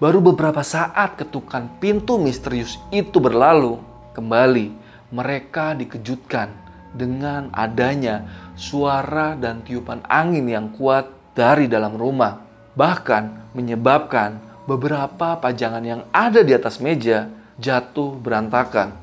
Baru 0.01 0.25
beberapa 0.25 0.65
saat 0.65 1.19
ketukan 1.21 1.67
pintu 1.83 2.17
misterius 2.17 2.79
itu 2.89 3.19
berlalu, 3.19 3.83
kembali 4.15 4.80
mereka 5.11 5.75
dikejutkan 5.75 6.51
dengan 6.91 7.51
adanya 7.55 8.27
suara 8.59 9.39
dan 9.39 9.63
tiupan 9.63 10.03
angin 10.11 10.47
yang 10.51 10.75
kuat 10.75 11.07
dari 11.35 11.71
dalam 11.71 11.95
rumah 11.95 12.43
bahkan 12.75 13.51
menyebabkan 13.55 14.39
beberapa 14.67 15.39
pajangan 15.39 15.83
yang 15.83 16.03
ada 16.15 16.43
di 16.47 16.55
atas 16.55 16.79
meja 16.79 17.31
jatuh 17.59 18.15
berantakan. 18.17 18.95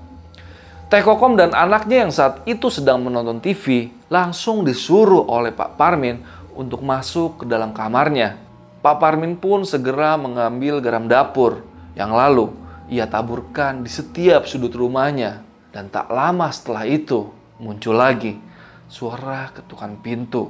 Teh 0.87 1.03
Kokom 1.03 1.35
dan 1.35 1.51
anaknya 1.51 2.07
yang 2.07 2.13
saat 2.15 2.47
itu 2.47 2.71
sedang 2.71 3.03
menonton 3.03 3.43
TV 3.43 3.91
langsung 4.07 4.63
disuruh 4.63 5.27
oleh 5.27 5.51
Pak 5.51 5.75
Parmin 5.75 6.23
untuk 6.55 6.79
masuk 6.79 7.43
ke 7.43 7.45
dalam 7.45 7.75
kamarnya. 7.75 8.39
Pak 8.79 9.03
Parmin 9.03 9.35
pun 9.35 9.67
segera 9.67 10.15
mengambil 10.15 10.79
garam 10.79 11.03
dapur 11.11 11.59
yang 11.91 12.15
lalu 12.15 12.55
ia 12.87 13.03
taburkan 13.03 13.83
di 13.83 13.91
setiap 13.91 14.47
sudut 14.47 14.71
rumahnya. 14.71 15.43
Dan 15.77 15.93
tak 15.93 16.09
lama 16.09 16.49
setelah 16.49 16.89
itu 16.89 17.29
muncul 17.61 17.93
lagi 17.93 18.33
suara 18.89 19.53
ketukan 19.53 19.93
pintu. 20.01 20.49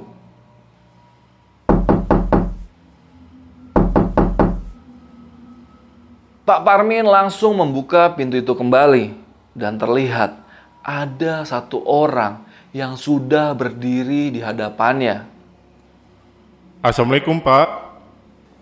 Pak 6.48 6.64
Parmin 6.64 7.04
langsung 7.04 7.60
membuka 7.60 8.08
pintu 8.16 8.40
itu 8.40 8.56
kembali 8.56 9.12
dan 9.52 9.76
terlihat 9.76 10.32
ada 10.80 11.44
satu 11.44 11.84
orang 11.84 12.48
yang 12.72 12.96
sudah 12.96 13.52
berdiri 13.52 14.32
di 14.32 14.40
hadapannya. 14.40 15.28
Assalamualaikum 16.80 17.36
Pak. 17.44 17.68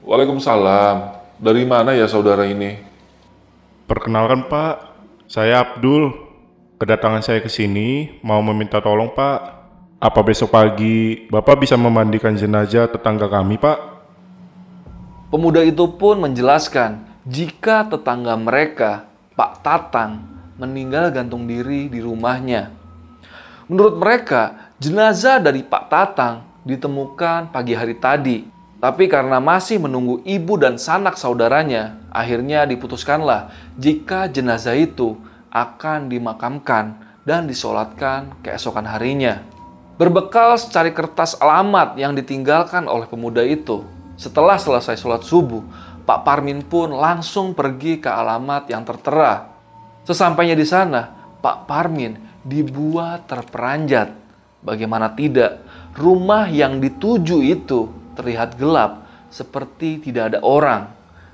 Waalaikumsalam. 0.02 1.14
Dari 1.38 1.62
mana 1.62 1.94
ya 1.94 2.11
saudara 2.11 2.42
ini? 2.42 2.74
Perkenalkan 3.87 4.50
Pak, 4.50 4.74
saya 5.31 5.62
Abdul. 5.62 6.25
Kedatangan 6.76 7.24
saya 7.24 7.40
ke 7.40 7.48
sini 7.48 8.20
mau 8.20 8.44
meminta 8.44 8.84
tolong 8.84 9.08
Pak. 9.16 9.38
Apa 9.96 10.20
besok 10.20 10.52
pagi 10.52 11.24
Bapak 11.32 11.64
bisa 11.64 11.72
memandikan 11.72 12.36
jenazah 12.36 12.84
tetangga 12.84 13.32
kami 13.32 13.56
Pak? 13.56 13.78
Pemuda 15.32 15.64
itu 15.64 15.88
pun 15.96 16.20
menjelaskan 16.20 17.00
jika 17.24 17.88
tetangga 17.88 18.36
mereka, 18.36 19.08
Pak 19.32 19.64
Tatang, 19.64 20.20
meninggal 20.60 21.08
gantung 21.16 21.48
diri 21.48 21.88
di 21.88 22.04
rumahnya. 22.04 22.68
Menurut 23.72 23.96
mereka, 23.96 24.68
jenazah 24.76 25.40
dari 25.40 25.64
Pak 25.64 25.88
Tatang 25.88 26.44
ditemukan 26.68 27.56
pagi 27.56 27.72
hari 27.72 27.96
tadi. 27.96 28.44
Tapi 28.76 29.08
karena 29.08 29.40
masih 29.40 29.80
menunggu 29.80 30.20
ibu 30.28 30.60
dan 30.60 30.76
sanak 30.76 31.16
saudaranya, 31.16 31.96
akhirnya 32.12 32.68
diputuskanlah 32.68 33.48
jika 33.80 34.28
jenazah 34.28 34.76
itu 34.76 35.16
akan 35.50 36.11
dimakamkan 36.11 36.98
dan 37.26 37.50
disolatkan 37.50 38.30
keesokan 38.40 38.87
harinya. 38.87 39.42
Berbekal 39.96 40.61
secari 40.61 40.92
kertas 40.92 41.40
alamat 41.40 41.96
yang 41.96 42.12
ditinggalkan 42.12 42.85
oleh 42.85 43.09
pemuda 43.09 43.40
itu, 43.40 43.82
setelah 44.14 44.61
selesai 44.61 45.00
sholat 45.00 45.24
subuh, 45.24 45.64
Pak 46.06 46.22
Parmin 46.22 46.62
pun 46.62 46.94
langsung 46.94 47.56
pergi 47.56 47.98
ke 47.98 48.06
alamat 48.06 48.70
yang 48.70 48.87
tertera. 48.87 49.50
Sesampainya 50.06 50.54
di 50.54 50.62
sana, 50.62 51.11
Pak 51.42 51.66
Parmin 51.66 52.14
dibuat 52.46 53.26
terperanjat. 53.26 54.14
Bagaimana 54.62 55.11
tidak, 55.18 55.66
rumah 55.98 56.46
yang 56.46 56.78
dituju 56.78 57.42
itu 57.42 57.90
terlihat 58.14 58.54
gelap 58.54 59.02
seperti 59.32 59.98
tidak 59.98 60.30
ada 60.30 60.38
orang. 60.46 60.92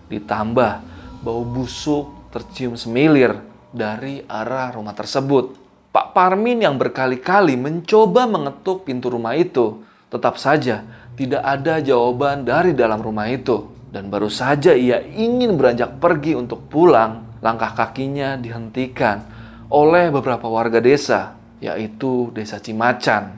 Ditambah 0.08 0.72
bau 1.20 1.42
busuk 1.44 2.32
tercium 2.32 2.74
semilir 2.80 3.51
dari 3.72 4.22
arah 4.28 4.76
rumah 4.76 4.92
tersebut. 4.92 5.58
Pak 5.92 6.16
Parmin 6.16 6.60
yang 6.60 6.80
berkali-kali 6.80 7.56
mencoba 7.56 8.24
mengetuk 8.24 8.88
pintu 8.88 9.12
rumah 9.12 9.36
itu, 9.36 9.84
tetap 10.08 10.40
saja 10.40 10.84
tidak 11.12 11.42
ada 11.44 11.80
jawaban 11.84 12.44
dari 12.44 12.72
dalam 12.72 13.00
rumah 13.00 13.28
itu. 13.28 13.68
Dan 13.92 14.08
baru 14.08 14.32
saja 14.32 14.72
ia 14.72 15.04
ingin 15.04 15.52
beranjak 15.60 16.00
pergi 16.00 16.32
untuk 16.32 16.64
pulang, 16.72 17.40
langkah 17.44 17.76
kakinya 17.76 18.40
dihentikan 18.40 19.20
oleh 19.68 20.08
beberapa 20.08 20.48
warga 20.48 20.80
desa, 20.80 21.36
yaitu 21.60 22.32
Desa 22.32 22.56
Cimacan. 22.56 23.36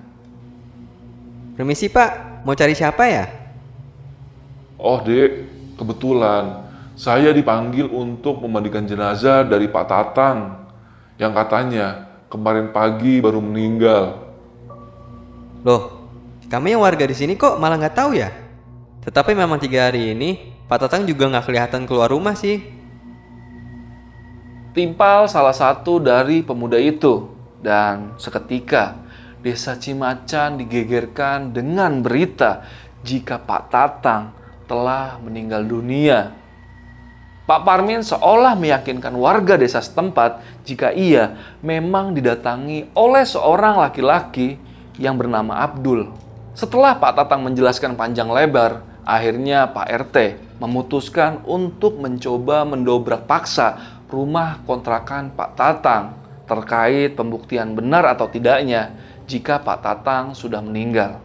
Permisi 1.58 1.90
pak, 1.90 2.42
mau 2.46 2.54
cari 2.54 2.74
siapa 2.74 3.02
ya? 3.06 3.26
Oh 4.78 4.98
dek, 5.02 5.46
kebetulan 5.78 6.63
saya 6.94 7.34
dipanggil 7.34 7.90
untuk 7.90 8.38
memandikan 8.42 8.86
jenazah 8.86 9.42
dari 9.42 9.66
Pak 9.66 9.86
Tatang 9.90 10.38
yang 11.18 11.34
katanya 11.34 12.06
kemarin 12.30 12.70
pagi 12.70 13.18
baru 13.18 13.42
meninggal. 13.42 14.22
Loh, 15.66 16.06
kami 16.46 16.74
yang 16.74 16.82
warga 16.86 17.02
di 17.02 17.14
sini 17.18 17.34
kok 17.34 17.58
malah 17.58 17.78
nggak 17.78 17.98
tahu 17.98 18.14
ya? 18.14 18.30
Tetapi 19.02 19.34
memang 19.34 19.58
tiga 19.58 19.90
hari 19.90 20.14
ini 20.14 20.54
Pak 20.70 20.86
Tatang 20.86 21.02
juga 21.04 21.26
nggak 21.28 21.46
kelihatan 21.50 21.82
keluar 21.84 22.08
rumah 22.08 22.38
sih. 22.38 22.62
Timpal 24.74 25.30
salah 25.30 25.54
satu 25.54 26.02
dari 26.02 26.42
pemuda 26.42 26.78
itu 26.78 27.30
dan 27.62 28.18
seketika 28.18 28.98
desa 29.42 29.78
Cimacan 29.78 30.58
digegerkan 30.58 31.54
dengan 31.54 32.02
berita 32.02 32.66
jika 33.06 33.38
Pak 33.38 33.62
Tatang 33.70 34.34
telah 34.66 35.20
meninggal 35.22 35.62
dunia. 35.62 36.43
Pak 37.44 37.60
Parmin 37.60 38.00
seolah 38.00 38.56
meyakinkan 38.56 39.12
warga 39.20 39.60
desa 39.60 39.84
setempat 39.84 40.40
jika 40.64 40.96
ia 40.96 41.36
memang 41.60 42.16
didatangi 42.16 42.88
oleh 42.96 43.20
seorang 43.20 43.84
laki-laki 43.84 44.56
yang 44.96 45.20
bernama 45.20 45.60
Abdul. 45.60 46.08
Setelah 46.56 46.96
Pak 46.96 47.20
Tatang 47.20 47.44
menjelaskan 47.44 48.00
panjang 48.00 48.32
lebar, 48.32 48.80
akhirnya 49.04 49.68
Pak 49.68 50.08
RT 50.08 50.16
memutuskan 50.56 51.44
untuk 51.44 52.00
mencoba 52.00 52.64
mendobrak 52.64 53.28
paksa 53.28 53.76
rumah 54.08 54.64
kontrakan 54.64 55.28
Pak 55.28 55.50
Tatang 55.52 56.16
terkait 56.48 57.12
pembuktian 57.12 57.76
benar 57.76 58.08
atau 58.08 58.24
tidaknya 58.24 58.96
jika 59.28 59.60
Pak 59.60 59.84
Tatang 59.84 60.32
sudah 60.32 60.64
meninggal. 60.64 61.20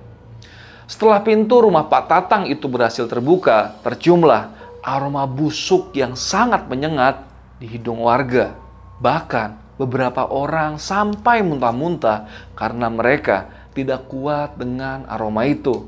Setelah 0.83 1.23
pintu 1.23 1.63
rumah 1.63 1.87
Pak 1.87 2.11
Tatang 2.11 2.43
itu 2.51 2.67
berhasil 2.67 3.07
terbuka, 3.07 3.79
terciumlah 3.87 4.58
aroma 4.83 5.27
busuk 5.27 5.91
yang 5.95 6.15
sangat 6.15 6.67
menyengat 6.71 7.27
di 7.59 7.67
hidung 7.67 8.03
warga. 8.03 8.55
Bahkan 8.99 9.79
beberapa 9.79 10.27
orang 10.27 10.75
sampai 10.75 11.43
muntah-muntah 11.43 12.51
karena 12.55 12.91
mereka 12.91 13.69
tidak 13.71 14.11
kuat 14.11 14.59
dengan 14.59 15.07
aroma 15.07 15.47
itu. 15.47 15.87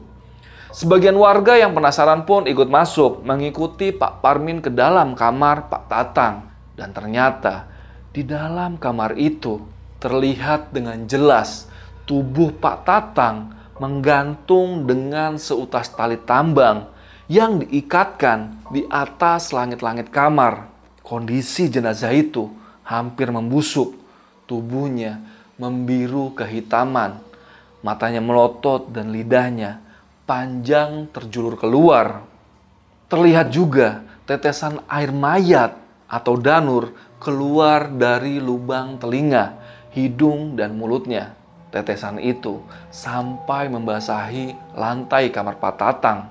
Sebagian 0.72 1.20
warga 1.20 1.60
yang 1.60 1.76
penasaran 1.76 2.24
pun 2.24 2.48
ikut 2.48 2.72
masuk 2.72 3.28
mengikuti 3.28 3.92
Pak 3.92 4.24
Parmin 4.24 4.64
ke 4.64 4.72
dalam 4.72 5.20
kamar 5.20 5.68
Pak 5.68 5.84
Tatang. 5.92 6.36
Dan 6.72 6.96
ternyata 6.96 7.68
di 8.16 8.24
dalam 8.24 8.80
kamar 8.80 9.20
itu 9.20 9.60
terlihat 10.00 10.72
dengan 10.72 11.04
jelas 11.12 11.68
tubuh 12.08 12.56
Pak 12.56 12.88
Tatang 12.88 13.52
menggantung 13.84 14.88
dengan 14.88 15.36
seutas 15.36 15.92
tali 15.92 16.16
tambang 16.24 16.88
yang 17.32 17.64
diikatkan 17.64 18.68
di 18.76 18.84
atas 18.92 19.56
langit-langit 19.56 20.12
kamar. 20.12 20.68
Kondisi 21.00 21.72
jenazah 21.72 22.12
itu 22.12 22.52
hampir 22.84 23.32
membusuk. 23.32 23.96
Tubuhnya 24.52 25.24
membiru 25.56 26.36
kehitaman. 26.36 27.24
Matanya 27.88 28.20
melotot 28.20 28.92
dan 28.92 29.16
lidahnya 29.16 29.80
panjang 30.28 31.08
terjulur 31.16 31.56
keluar. 31.56 32.28
Terlihat 33.08 33.48
juga 33.48 34.04
tetesan 34.28 34.84
air 34.92 35.16
mayat 35.16 35.80
atau 36.12 36.36
danur 36.36 36.92
keluar 37.16 37.88
dari 37.88 38.44
lubang 38.44 39.00
telinga, 39.00 39.56
hidung, 39.96 40.60
dan 40.60 40.76
mulutnya. 40.76 41.32
Tetesan 41.72 42.20
itu 42.20 42.60
sampai 42.92 43.72
membasahi 43.72 44.76
lantai 44.76 45.32
kamar 45.32 45.56
Pak 45.56 45.76
Tatang. 45.80 46.31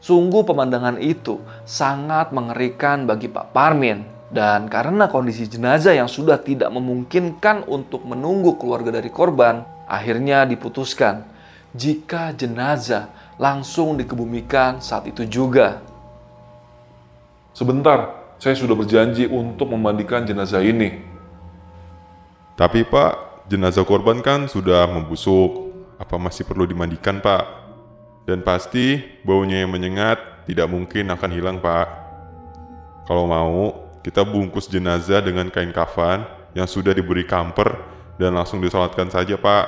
Sungguh 0.00 0.48
pemandangan 0.48 0.96
itu 0.96 1.44
sangat 1.68 2.32
mengerikan 2.32 3.04
bagi 3.04 3.28
Pak 3.28 3.52
Parmin. 3.52 4.02
Dan 4.30 4.70
karena 4.70 5.10
kondisi 5.10 5.44
jenazah 5.50 5.92
yang 5.92 6.06
sudah 6.06 6.38
tidak 6.40 6.70
memungkinkan 6.70 7.66
untuk 7.66 8.06
menunggu 8.06 8.56
keluarga 8.56 8.94
dari 8.94 9.10
korban, 9.10 9.66
akhirnya 9.90 10.46
diputuskan 10.46 11.26
jika 11.74 12.34
jenazah 12.34 13.10
langsung 13.42 13.98
dikebumikan 13.98 14.78
saat 14.78 15.10
itu 15.10 15.26
juga. 15.26 15.82
Sebentar, 17.50 18.14
saya 18.38 18.54
sudah 18.54 18.78
berjanji 18.78 19.26
untuk 19.26 19.74
memandikan 19.74 20.22
jenazah 20.22 20.62
ini. 20.62 21.02
Tapi 22.54 22.86
Pak, 22.86 23.44
jenazah 23.50 23.82
korban 23.82 24.22
kan 24.22 24.46
sudah 24.46 24.86
membusuk. 24.88 25.68
Apa 26.00 26.16
masih 26.16 26.48
perlu 26.48 26.64
dimandikan 26.64 27.20
Pak? 27.20 27.59
Dan 28.28 28.44
pasti 28.44 29.00
baunya 29.24 29.64
yang 29.64 29.72
menyengat 29.72 30.46
tidak 30.46 30.66
mungkin 30.70 31.08
akan 31.10 31.30
hilang, 31.30 31.56
Pak. 31.58 31.86
Kalau 33.08 33.26
mau, 33.26 33.90
kita 34.00 34.22
bungkus 34.22 34.70
jenazah 34.70 35.20
dengan 35.20 35.48
kain 35.50 35.74
kafan 35.74 36.24
yang 36.56 36.66
sudah 36.66 36.94
diberi 36.94 37.26
kamper 37.26 37.76
dan 38.20 38.36
langsung 38.36 38.62
disolatkan 38.62 39.10
saja, 39.10 39.34
Pak. 39.34 39.66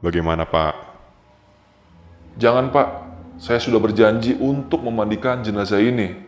Bagaimana, 0.00 0.46
Pak? 0.46 0.74
Jangan, 2.38 2.70
Pak. 2.70 2.88
Saya 3.38 3.62
sudah 3.62 3.78
berjanji 3.78 4.34
untuk 4.34 4.82
memandikan 4.82 5.42
jenazah 5.42 5.78
ini. 5.78 6.18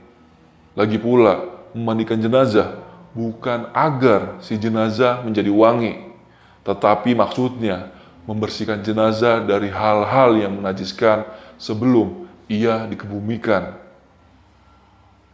Lagi 0.79 0.99
pula, 0.99 1.43
memandikan 1.75 2.19
jenazah 2.19 2.91
bukan 3.11 3.71
agar 3.75 4.39
si 4.39 4.55
jenazah 4.55 5.23
menjadi 5.27 5.51
wangi, 5.51 6.15
tetapi 6.63 7.15
maksudnya 7.19 7.91
membersihkan 8.27 8.79
jenazah 8.87 9.43
dari 9.43 9.73
hal-hal 9.73 10.39
yang 10.39 10.55
menajiskan 10.55 11.27
sebelum 11.61 12.25
ia 12.49 12.89
dikebumikan. 12.89 13.77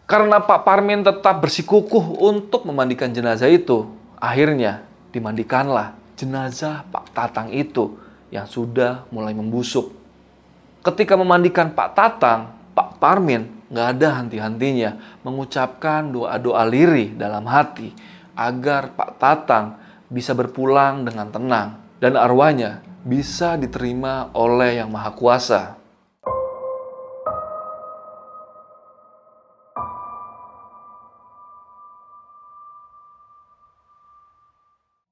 Karena 0.07 0.43
Pak 0.43 0.67
Parmin 0.67 1.07
tetap 1.07 1.43
bersikukuh 1.43 2.19
untuk 2.19 2.67
memandikan 2.67 3.11
jenazah 3.15 3.51
itu, 3.51 3.91
akhirnya 4.19 4.83
dimandikanlah 5.15 5.95
jenazah 6.19 6.87
Pak 6.91 7.15
Tatang 7.15 7.51
itu 7.55 7.99
yang 8.35 8.47
sudah 8.47 9.07
mulai 9.15 9.35
membusuk. 9.35 9.95
Ketika 10.83 11.19
memandikan 11.19 11.75
Pak 11.75 11.99
Tatang, 11.99 12.55
Pak 12.75 12.99
Parmin 13.03 13.51
nggak 13.67 13.89
ada 13.99 14.23
henti-hentinya 14.23 15.19
mengucapkan 15.27 16.15
doa-doa 16.15 16.63
lirih 16.71 17.19
dalam 17.19 17.43
hati 17.51 17.91
agar 18.39 18.95
Pak 18.95 19.11
Tatang 19.19 19.67
bisa 20.07 20.39
berpulang 20.39 21.03
dengan 21.03 21.35
tenang 21.35 21.83
dan 21.99 22.15
arwahnya 22.15 22.85
bisa 23.03 23.59
diterima 23.59 24.31
oleh 24.35 24.79
Yang 24.79 24.91
Maha 24.95 25.11
Kuasa. 25.19 25.63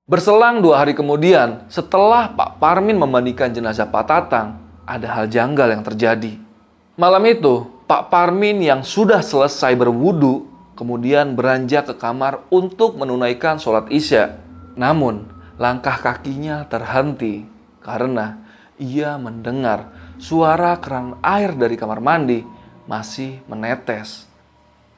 Berselang 0.05 0.61
dua 0.61 0.85
hari 0.85 0.93
kemudian, 0.93 1.65
setelah 1.73 2.29
Pak 2.29 2.61
Parmin 2.61 2.93
memandikan 2.93 3.49
jenazah 3.49 3.89
Pak 3.89 4.05
Tatang, 4.05 4.61
ada 4.85 5.09
hal 5.09 5.33
janggal 5.33 5.73
yang 5.73 5.81
terjadi. 5.81 6.37
Malam 7.01 7.25
itu, 7.25 7.65
Pak 7.89 8.13
Parmin 8.13 8.61
yang 8.61 8.85
sudah 8.85 9.25
selesai 9.25 9.73
berwudu, 9.73 10.45
kemudian 10.77 11.33
beranjak 11.33 11.89
ke 11.89 11.95
kamar 11.97 12.45
untuk 12.53 13.01
menunaikan 13.01 13.57
sholat 13.57 13.89
isya. 13.89 14.45
Namun, 14.77 15.25
langkah 15.57 15.97
kakinya 15.97 16.69
terhenti 16.69 17.49
karena 17.81 18.45
ia 18.77 19.17
mendengar 19.17 19.89
suara 20.21 20.77
keran 20.85 21.17
air 21.25 21.57
dari 21.57 21.81
kamar 21.81 22.05
mandi 22.05 22.45
masih 22.85 23.41
menetes. 23.49 24.29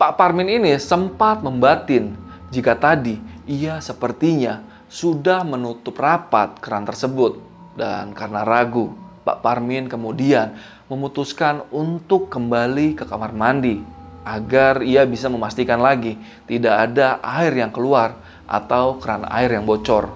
Pak 0.03 0.19
Parmin 0.19 0.51
ini 0.51 0.75
sempat 0.83 1.47
membatin 1.47 2.19
jika 2.51 2.75
tadi 2.75 3.23
ia 3.47 3.79
sepertinya 3.79 4.66
sudah 4.87 5.43
menutup 5.43 5.97
rapat 5.99 6.59
keran 6.63 6.87
tersebut. 6.87 7.39
Dan 7.77 8.17
karena 8.17 8.43
ragu, 8.43 8.97
Pak 9.27 9.45
Parmin 9.45 9.91
kemudian 9.91 10.57
memutuskan 10.87 11.67
untuk 11.75 12.31
kembali 12.31 12.97
ke 12.97 13.05
kamar 13.05 13.35
mandi 13.35 13.83
agar 14.27 14.83
ia 14.83 15.07
bisa 15.07 15.31
memastikan 15.31 15.79
lagi 15.79 16.19
tidak 16.51 16.75
ada 16.91 17.23
air 17.23 17.55
yang 17.55 17.71
keluar 17.71 18.19
atau 18.47 18.99
keran 18.99 19.27
air 19.31 19.55
yang 19.55 19.63
bocor. 19.63 20.11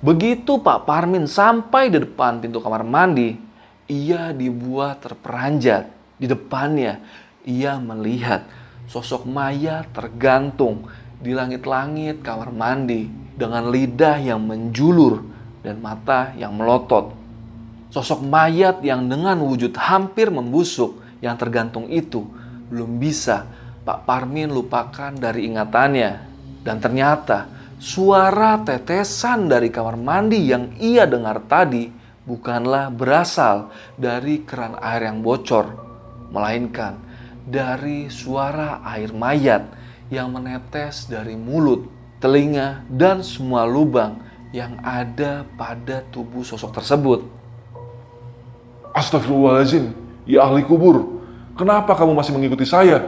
Begitu 0.00 0.60
Pak 0.64 0.88
Parmin 0.88 1.28
sampai 1.28 1.92
di 1.92 2.00
depan 2.00 2.40
pintu 2.40 2.60
kamar 2.64 2.84
mandi, 2.84 3.36
ia 3.84 4.32
dibuat 4.32 5.04
terperanjat. 5.04 5.92
Di 6.16 6.24
depannya, 6.24 7.00
ia 7.44 7.76
melihat 7.76 8.48
sosok 8.88 9.28
mayat 9.28 9.92
tergantung 9.92 10.88
di 11.20 11.36
langit-langit 11.36 12.24
kamar 12.24 12.48
mandi 12.50 13.06
dengan 13.36 13.68
lidah 13.68 14.16
yang 14.20 14.40
menjulur 14.44 15.20
dan 15.60 15.80
mata 15.80 16.32
yang 16.36 16.56
melotot. 16.56 17.12
Sosok 17.92 18.24
mayat 18.24 18.80
yang 18.80 19.04
dengan 19.08 19.40
wujud 19.44 19.76
hampir 19.76 20.32
membusuk 20.32 21.00
yang 21.20 21.36
tergantung 21.36 21.90
itu 21.92 22.24
belum 22.72 22.96
bisa 22.96 23.44
Pak 23.84 24.08
Parmin 24.08 24.48
lupakan 24.48 25.12
dari 25.12 25.48
ingatannya. 25.50 26.28
Dan 26.60 26.76
ternyata 26.78 27.48
suara 27.80 28.60
tetesan 28.60 29.48
dari 29.48 29.72
kamar 29.72 29.96
mandi 29.96 30.40
yang 30.48 30.76
ia 30.76 31.08
dengar 31.08 31.40
tadi 31.48 31.88
bukanlah 32.28 32.92
berasal 32.92 33.72
dari 33.96 34.44
keran 34.44 34.76
air 34.78 35.08
yang 35.08 35.24
bocor, 35.24 35.66
melainkan 36.30 37.00
dari 37.48 38.12
suara 38.12 38.84
air 38.86 39.10
mayat 39.10 39.79
yang 40.10 40.34
menetes 40.34 41.06
dari 41.06 41.38
mulut, 41.38 41.86
telinga, 42.18 42.82
dan 42.90 43.22
semua 43.22 43.62
lubang 43.62 44.18
yang 44.50 44.76
ada 44.82 45.46
pada 45.54 46.02
tubuh 46.10 46.42
sosok 46.42 46.74
tersebut. 46.74 47.22
Astagfirullahaladzim, 48.90 49.94
ya 50.26 50.42
ahli 50.42 50.66
kubur. 50.66 51.22
Kenapa 51.54 51.94
kamu 51.94 52.18
masih 52.18 52.34
mengikuti 52.34 52.66
saya? 52.66 53.06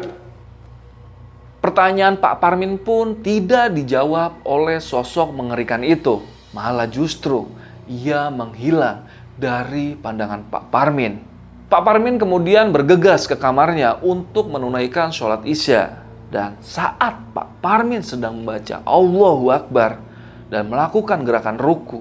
Pertanyaan 1.58 2.18
Pak 2.18 2.42
Parmin 2.42 2.78
pun 2.78 3.18
tidak 3.22 3.74
dijawab 3.74 4.42
oleh 4.46 4.78
sosok 4.78 5.34
mengerikan 5.34 5.82
itu. 5.82 6.22
Malah 6.54 6.86
justru 6.86 7.50
ia 7.90 8.30
menghilang 8.30 9.06
dari 9.38 9.98
pandangan 9.98 10.46
Pak 10.46 10.70
Parmin. 10.70 11.22
Pak 11.66 11.82
Parmin 11.82 12.20
kemudian 12.20 12.70
bergegas 12.70 13.24
ke 13.26 13.34
kamarnya 13.38 13.98
untuk 14.04 14.52
menunaikan 14.52 15.08
sholat 15.14 15.42
isya. 15.48 16.02
Dan 16.32 16.56
saat 16.64 17.36
Pak 17.36 17.60
Parmin 17.60 18.00
sedang 18.00 18.40
membaca 18.40 18.80
Allahu 18.88 19.52
Akbar 19.52 20.00
dan 20.48 20.72
melakukan 20.72 21.28
gerakan 21.28 21.60
ruku, 21.60 22.00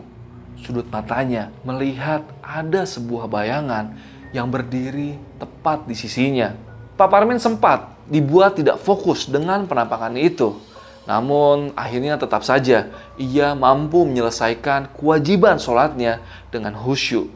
sudut 0.55 0.87
matanya 0.87 1.51
melihat 1.67 2.23
ada 2.39 2.87
sebuah 2.87 3.27
bayangan 3.27 3.91
yang 4.31 4.47
berdiri 4.47 5.19
tepat 5.35 5.83
di 5.83 5.99
sisinya. 5.99 6.55
Pak 6.95 7.11
Parmin 7.11 7.43
sempat 7.43 7.91
dibuat 8.07 8.55
tidak 8.55 8.79
fokus 8.79 9.27
dengan 9.27 9.67
penampakan 9.67 10.15
itu. 10.15 10.55
Namun 11.03 11.75
akhirnya 11.75 12.15
tetap 12.15 12.47
saja 12.47 12.87
ia 13.19 13.51
mampu 13.51 14.07
menyelesaikan 14.07 14.95
kewajiban 14.95 15.59
sholatnya 15.59 16.23
dengan 16.47 16.71
khusyuk. 16.71 17.27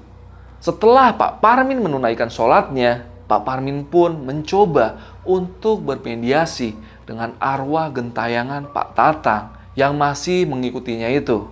Setelah 0.63 1.11
Pak 1.11 1.43
Parmin 1.43 1.83
menunaikan 1.83 2.31
sholatnya, 2.31 3.03
Pak 3.25 3.41
Parmin 3.41 3.81
pun 3.81 4.21
mencoba 4.21 5.01
untuk 5.25 5.81
bermediasi 5.81 6.77
dengan 7.09 7.33
arwah 7.41 7.89
gentayangan 7.89 8.69
Pak 8.69 8.93
Tatang 8.93 9.57
yang 9.73 9.97
masih 9.97 10.45
mengikutinya 10.45 11.09
itu. 11.09 11.49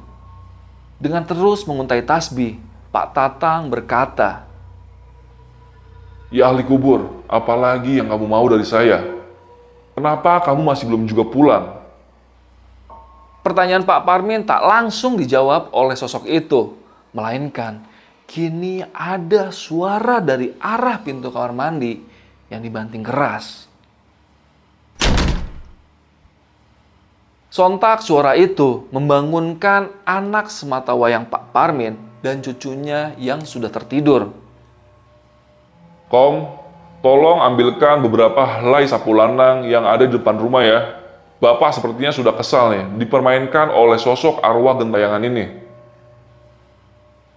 Dengan 1.02 1.26
terus 1.26 1.66
menguntai 1.66 2.06
tasbih, 2.06 2.62
Pak 2.94 3.18
Tatang 3.18 3.74
berkata, 3.74 4.46
Ya 6.34 6.50
ahli 6.50 6.66
kubur, 6.66 7.26
apalagi 7.30 8.02
yang 8.02 8.10
kamu 8.10 8.26
mau 8.26 8.46
dari 8.50 8.66
saya? 8.66 9.06
Kenapa 9.94 10.42
kamu 10.42 10.66
masih 10.66 10.90
belum 10.90 11.06
juga 11.06 11.30
pulang? 11.30 11.66
Pertanyaan 13.46 13.86
Pak 13.86 14.02
Parmin 14.02 14.42
tak 14.42 14.66
langsung 14.66 15.14
dijawab 15.14 15.70
oleh 15.70 15.94
sosok 15.94 16.26
itu, 16.26 16.74
melainkan 17.14 17.86
kini 18.34 18.82
ada 18.82 19.54
suara 19.54 20.18
dari 20.18 20.58
arah 20.58 20.98
pintu 21.06 21.30
kamar 21.30 21.54
mandi 21.54 22.02
yang 22.50 22.66
dibanting 22.66 23.06
keras. 23.06 23.70
Sontak 27.54 28.02
suara 28.02 28.34
itu 28.34 28.90
membangunkan 28.90 29.94
anak 30.10 30.50
semata 30.50 30.98
wayang 30.98 31.30
Pak 31.30 31.54
Parmin 31.54 31.94
dan 32.26 32.42
cucunya 32.42 33.14
yang 33.22 33.46
sudah 33.46 33.70
tertidur. 33.70 34.34
Kong, 36.10 36.58
tolong 37.06 37.38
ambilkan 37.38 38.02
beberapa 38.02 38.42
helai 38.66 38.90
sapu 38.90 39.14
lanang 39.14 39.70
yang 39.70 39.86
ada 39.86 40.10
di 40.10 40.18
depan 40.18 40.42
rumah 40.42 40.66
ya. 40.66 40.98
Bapak 41.38 41.78
sepertinya 41.78 42.10
sudah 42.10 42.34
kesal 42.34 42.74
nih, 42.74 43.06
dipermainkan 43.06 43.70
oleh 43.70 44.02
sosok 44.02 44.42
arwah 44.42 44.82
gentayangan 44.82 45.22
ini. 45.22 45.63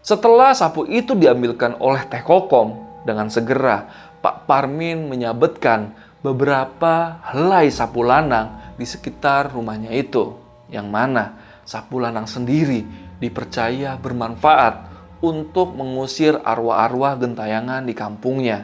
Setelah 0.07 0.55
sapu 0.55 0.87
itu 0.87 1.19
diambilkan 1.19 1.83
oleh 1.83 2.07
Teh 2.07 2.23
Kokom, 2.23 3.03
dengan 3.03 3.27
segera 3.27 3.90
Pak 4.23 4.47
Parmin 4.47 5.11
menyabetkan 5.11 5.99
beberapa 6.23 7.19
helai 7.27 7.75
sapu 7.75 8.07
lanang 8.07 8.79
di 8.79 8.87
sekitar 8.87 9.51
rumahnya 9.51 9.90
itu. 9.90 10.38
Yang 10.71 10.87
mana 10.87 11.25
sapu 11.66 11.99
lanang 11.99 12.31
sendiri 12.31 12.87
dipercaya 13.19 13.99
bermanfaat 13.99 14.87
untuk 15.27 15.75
mengusir 15.75 16.38
arwah-arwah 16.38 17.19
gentayangan 17.19 17.83
di 17.83 17.90
kampungnya. 17.90 18.62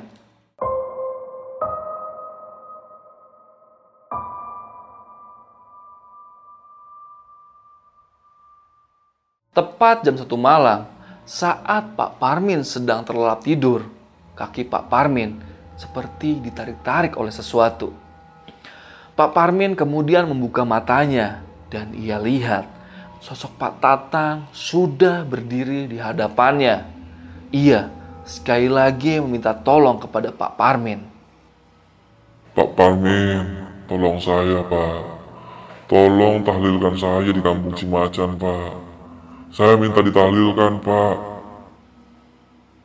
Tepat 9.50 10.06
jam 10.06 10.14
satu 10.14 10.38
malam, 10.38 10.91
saat 11.22 11.94
Pak 11.94 12.18
Parmin 12.18 12.66
sedang 12.66 13.06
terlelap 13.06 13.46
tidur, 13.46 13.86
kaki 14.34 14.66
Pak 14.66 14.90
Parmin 14.90 15.38
seperti 15.78 16.42
ditarik-tarik 16.42 17.14
oleh 17.14 17.30
sesuatu. 17.30 17.94
Pak 19.12 19.30
Parmin 19.30 19.78
kemudian 19.78 20.26
membuka 20.26 20.66
matanya 20.66 21.44
dan 21.70 21.94
ia 21.94 22.18
lihat 22.18 22.66
sosok 23.22 23.54
Pak 23.54 23.74
Tatang 23.78 24.50
sudah 24.50 25.22
berdiri 25.22 25.86
di 25.86 26.02
hadapannya. 26.02 26.90
Ia 27.54 27.86
sekali 28.26 28.66
lagi 28.66 29.22
meminta 29.22 29.54
tolong 29.54 30.02
kepada 30.02 30.34
Pak 30.34 30.58
Parmin. 30.58 31.00
Pak 32.52 32.68
Parmin, 32.74 33.68
tolong 33.86 34.18
saya 34.18 34.60
Pak. 34.66 35.00
Tolong 35.86 36.42
tahlilkan 36.42 36.96
saya 36.98 37.30
di 37.30 37.38
kampung 37.44 37.76
Cimacan 37.78 38.34
Pak. 38.40 38.81
Saya 39.52 39.76
minta 39.76 40.00
ditahlilkan 40.00 40.80
Pak. 40.80 41.16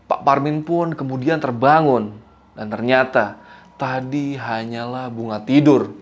Pak 0.04 0.22
Parmin 0.28 0.60
pun 0.60 0.92
kemudian 0.92 1.40
terbangun 1.40 2.12
dan 2.60 2.68
ternyata 2.68 3.40
tadi 3.80 4.36
hanyalah 4.36 5.08
bunga 5.08 5.40
tidur. 5.48 5.96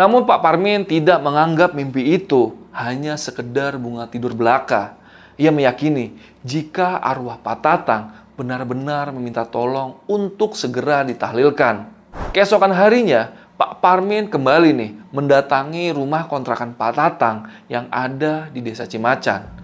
Namun 0.00 0.24
Pak 0.24 0.40
Parmin 0.40 0.88
tidak 0.88 1.20
menganggap 1.20 1.76
mimpi 1.76 2.16
itu 2.16 2.56
hanya 2.72 3.20
sekedar 3.20 3.76
bunga 3.76 4.08
tidur 4.08 4.32
belaka. 4.32 4.96
Ia 5.36 5.52
meyakini 5.52 6.16
jika 6.40 6.96
arwah 7.04 7.36
Pak 7.36 7.60
Tatang 7.60 8.16
benar-benar 8.40 9.12
meminta 9.12 9.44
tolong 9.44 10.00
untuk 10.08 10.56
segera 10.56 11.04
ditahlilkan. 11.04 11.92
Keesokan 12.32 12.72
harinya, 12.72 13.36
Pak 13.60 13.84
Parmin 13.84 14.32
kembali 14.32 14.72
nih 14.72 14.90
mendatangi 15.12 15.92
rumah 15.92 16.24
kontrakan 16.24 16.72
Pak 16.72 16.92
Tatang 16.96 17.52
yang 17.68 17.84
ada 17.92 18.48
di 18.48 18.64
desa 18.64 18.88
Cimacan. 18.88 19.59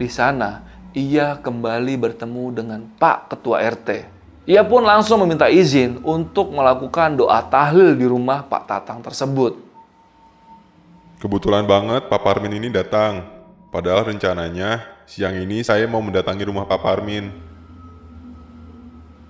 Di 0.00 0.08
sana, 0.08 0.64
ia 0.96 1.36
kembali 1.36 2.00
bertemu 2.00 2.44
dengan 2.56 2.80
Pak 2.96 3.36
Ketua 3.36 3.60
RT. 3.60 4.08
Ia 4.48 4.64
pun 4.64 4.80
langsung 4.80 5.20
meminta 5.20 5.52
izin 5.52 6.00
untuk 6.00 6.56
melakukan 6.56 7.20
doa 7.20 7.44
tahlil 7.44 7.92
di 7.92 8.08
rumah 8.08 8.40
Pak 8.48 8.64
Tatang 8.64 9.04
tersebut. 9.04 9.60
Kebetulan 11.20 11.68
banget 11.68 12.08
Pak 12.08 12.16
Parmin 12.24 12.56
ini 12.56 12.72
datang. 12.72 13.28
Padahal 13.68 14.08
rencananya 14.08 15.04
siang 15.04 15.36
ini 15.36 15.60
saya 15.60 15.84
mau 15.84 16.00
mendatangi 16.00 16.48
rumah 16.48 16.64
Pak 16.64 16.80
Parmin. 16.80 17.28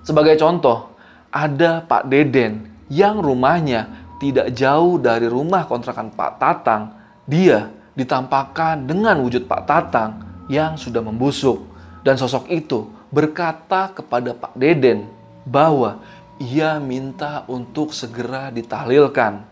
Sebagai 0.07 0.39
contoh, 0.39 0.95
ada 1.35 1.83
Pak 1.83 2.07
Deden 2.07 2.71
yang 2.87 3.19
rumahnya 3.19 4.07
tidak 4.23 4.55
jauh 4.55 5.03
dari 5.03 5.27
rumah 5.27 5.67
kontrakan 5.67 6.15
Pak 6.15 6.39
Tatang. 6.39 6.95
Dia 7.27 7.75
ditampakkan 7.99 8.87
dengan 8.87 9.19
wujud 9.19 9.51
Pak 9.51 9.63
Tatang 9.67 10.30
yang 10.51 10.75
sudah 10.75 10.99
membusuk. 10.99 11.63
Dan 12.03 12.19
sosok 12.19 12.51
itu 12.51 12.91
berkata 13.15 13.95
kepada 13.95 14.35
Pak 14.35 14.59
Deden 14.59 15.07
bahwa 15.47 16.03
ia 16.43 16.83
minta 16.83 17.47
untuk 17.47 17.95
segera 17.95 18.51
ditahlilkan. 18.51 19.47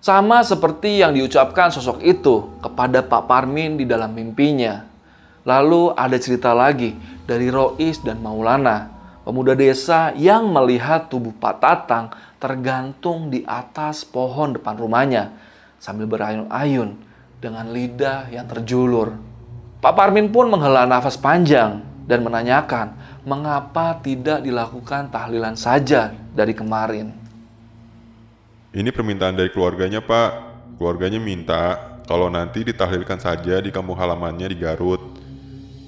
Sama 0.00 0.40
seperti 0.42 1.04
yang 1.04 1.12
diucapkan 1.12 1.70
sosok 1.70 2.00
itu 2.02 2.50
kepada 2.64 3.04
Pak 3.04 3.28
Parmin 3.28 3.76
di 3.78 3.84
dalam 3.86 4.10
mimpinya. 4.10 4.88
Lalu 5.44 5.92
ada 5.92 6.16
cerita 6.16 6.56
lagi 6.56 6.96
dari 7.28 7.52
Rois 7.52 8.00
dan 8.00 8.18
Maulana, 8.24 8.88
pemuda 9.28 9.52
desa 9.52 10.10
yang 10.16 10.48
melihat 10.48 11.12
tubuh 11.12 11.36
Pak 11.36 11.54
Tatang 11.60 12.06
tergantung 12.40 13.28
di 13.28 13.44
atas 13.44 14.08
pohon 14.08 14.56
depan 14.56 14.80
rumahnya 14.80 15.36
sambil 15.76 16.08
berayun-ayun 16.08 16.96
dengan 17.40 17.68
lidah 17.68 18.32
yang 18.32 18.48
terjulur. 18.48 19.29
Pak 19.80 19.96
Parmin 19.96 20.28
pun 20.28 20.44
menghela 20.52 20.84
nafas 20.84 21.16
panjang 21.16 21.80
dan 22.04 22.20
menanyakan 22.20 22.92
mengapa 23.24 23.96
tidak 24.04 24.44
dilakukan 24.44 25.08
tahlilan 25.08 25.56
saja 25.56 26.12
dari 26.36 26.52
kemarin. 26.52 27.16
Ini 28.76 28.92
permintaan 28.92 29.40
dari 29.40 29.48
keluarganya, 29.48 30.04
Pak. 30.04 30.52
Keluarganya 30.76 31.16
minta 31.16 31.80
kalau 32.04 32.28
nanti 32.28 32.60
ditahlilkan 32.60 33.24
saja 33.24 33.56
di 33.56 33.72
kampung 33.72 33.96
halamannya 33.96 34.52
di 34.52 34.56
Garut, 34.60 35.00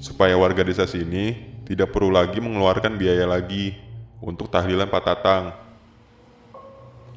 supaya 0.00 0.40
warga 0.40 0.64
desa 0.64 0.88
sini 0.88 1.36
tidak 1.68 1.92
perlu 1.92 2.08
lagi 2.08 2.40
mengeluarkan 2.40 2.96
biaya 2.96 3.28
lagi 3.28 3.76
untuk 4.24 4.48
tahlilan 4.48 4.88
Pak 4.88 5.02
Tatang. 5.04 5.44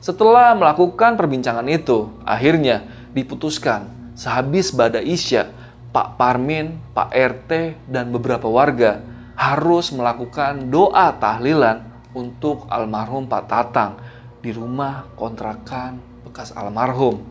Setelah 0.03 0.51
melakukan 0.59 1.15
perbincangan 1.15 1.65
itu, 1.71 2.11
akhirnya 2.27 2.83
diputuskan 3.15 3.87
sehabis 4.11 4.75
Bada 4.75 4.99
Isya, 4.99 5.49
Pak 5.95 6.19
Parmin, 6.19 6.75
Pak 6.91 7.15
RT, 7.15 7.51
dan 7.87 8.11
beberapa 8.11 8.51
warga 8.51 8.99
harus 9.39 9.95
melakukan 9.95 10.67
doa 10.67 11.15
tahlilan 11.15 11.87
untuk 12.11 12.67
almarhum 12.67 13.31
Pak 13.31 13.43
Tatang 13.47 13.95
di 14.43 14.51
rumah 14.51 15.07
kontrakan 15.15 16.03
bekas 16.27 16.51
almarhum. 16.51 17.23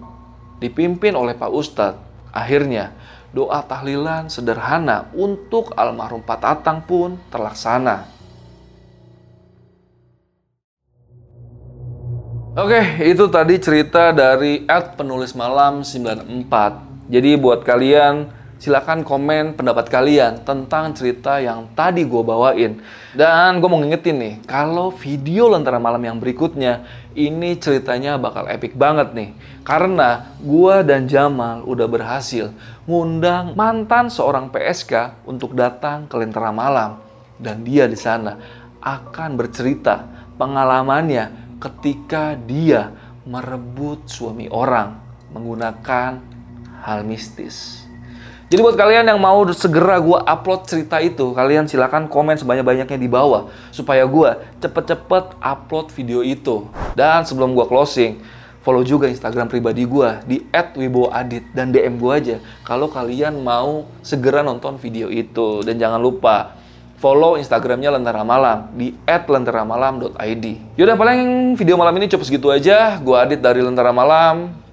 Dipimpin 0.64 1.12
oleh 1.12 1.37
Pak 1.37 1.53
Ustadz, 1.53 2.00
akhirnya 2.33 2.96
doa 3.37 3.61
tahlilan 3.61 4.33
sederhana 4.33 5.12
untuk 5.12 5.77
almarhum 5.77 6.24
Pak 6.24 6.40
Tatang 6.40 6.88
pun 6.88 7.20
terlaksana. 7.29 8.09
Oke, 12.57 12.81
itu 13.05 13.29
tadi 13.29 13.61
cerita 13.61 14.09
dari 14.09 14.64
Ed 14.64 14.96
Penulis 14.96 15.37
Malam 15.37 15.85
94. 15.85 17.12
Jadi 17.12 17.37
buat 17.37 17.61
kalian, 17.61 18.43
silakan 18.59 19.05
komen 19.05 19.59
pendapat 19.59 19.90
kalian 19.90 20.43
tentang 20.47 20.95
cerita 20.95 21.43
yang 21.43 21.71
tadi 21.75 22.07
gue 22.07 22.23
bawain. 22.23 22.81
Dan 23.12 23.61
gue 23.61 23.69
mau 23.69 23.79
ngingetin 23.79 24.17
nih, 24.17 24.35
kalau 24.47 24.90
video 24.95 25.51
Lentera 25.51 25.79
Malam 25.79 26.03
yang 26.03 26.19
berikutnya, 26.19 26.87
ini 27.14 27.59
ceritanya 27.59 28.19
bakal 28.19 28.47
epic 28.51 28.75
banget 28.75 29.14
nih. 29.14 29.31
Karena 29.62 30.35
gue 30.43 30.77
dan 30.83 31.07
Jamal 31.07 31.62
udah 31.64 31.87
berhasil 31.87 32.51
ngundang 32.85 33.55
mantan 33.57 34.11
seorang 34.11 34.51
PSK 34.51 35.25
untuk 35.29 35.55
datang 35.55 36.11
ke 36.11 36.14
Lentera 36.19 36.51
Malam. 36.51 37.01
Dan 37.38 37.67
dia 37.67 37.90
di 37.90 37.99
sana 37.99 38.38
akan 38.85 39.35
bercerita 39.35 40.05
pengalamannya 40.37 41.57
ketika 41.59 42.37
dia 42.37 42.93
merebut 43.25 44.05
suami 44.05 44.53
orang 44.53 45.01
menggunakan 45.33 46.21
hal 46.85 47.01
mistis. 47.09 47.84
Jadi 48.55 48.62
buat 48.62 48.79
kalian 48.79 49.11
yang 49.11 49.19
mau 49.19 49.43
segera 49.51 49.99
gue 49.99 50.14
upload 50.14 50.62
cerita 50.71 51.03
itu, 51.03 51.35
kalian 51.35 51.67
silahkan 51.67 52.07
komen 52.07 52.38
sebanyak-banyaknya 52.38 52.95
di 52.95 53.11
bawah 53.11 53.51
supaya 53.75 54.07
gue 54.07 54.31
cepet-cepet 54.62 55.43
upload 55.43 55.90
video 55.90 56.23
itu. 56.23 56.71
Dan 56.95 57.27
sebelum 57.27 57.59
gue 57.59 57.67
closing, 57.67 58.23
follow 58.62 58.87
juga 58.87 59.11
Instagram 59.11 59.51
pribadi 59.51 59.83
gue 59.83 60.09
di 60.31 60.38
@wiboadit 60.55 61.51
dan 61.51 61.75
DM 61.75 61.99
gue 61.99 62.12
aja 62.14 62.37
kalau 62.62 62.87
kalian 62.87 63.43
mau 63.43 63.90
segera 64.07 64.47
nonton 64.47 64.79
video 64.79 65.11
itu. 65.11 65.67
Dan 65.67 65.83
jangan 65.83 65.99
lupa 65.99 66.55
follow 67.03 67.35
Instagramnya 67.35 67.90
Lentera 67.90 68.23
Malam 68.23 68.71
di 68.79 68.95
@lenteramalam.id. 69.03 70.79
Yaudah 70.79 70.95
paling 70.95 71.59
video 71.59 71.75
malam 71.75 71.99
ini 71.99 72.07
cukup 72.07 72.23
segitu 72.23 72.55
aja. 72.55 73.03
Gue 73.03 73.19
Adit 73.19 73.43
dari 73.43 73.59
Lentera 73.67 73.90
Malam. 73.90 74.63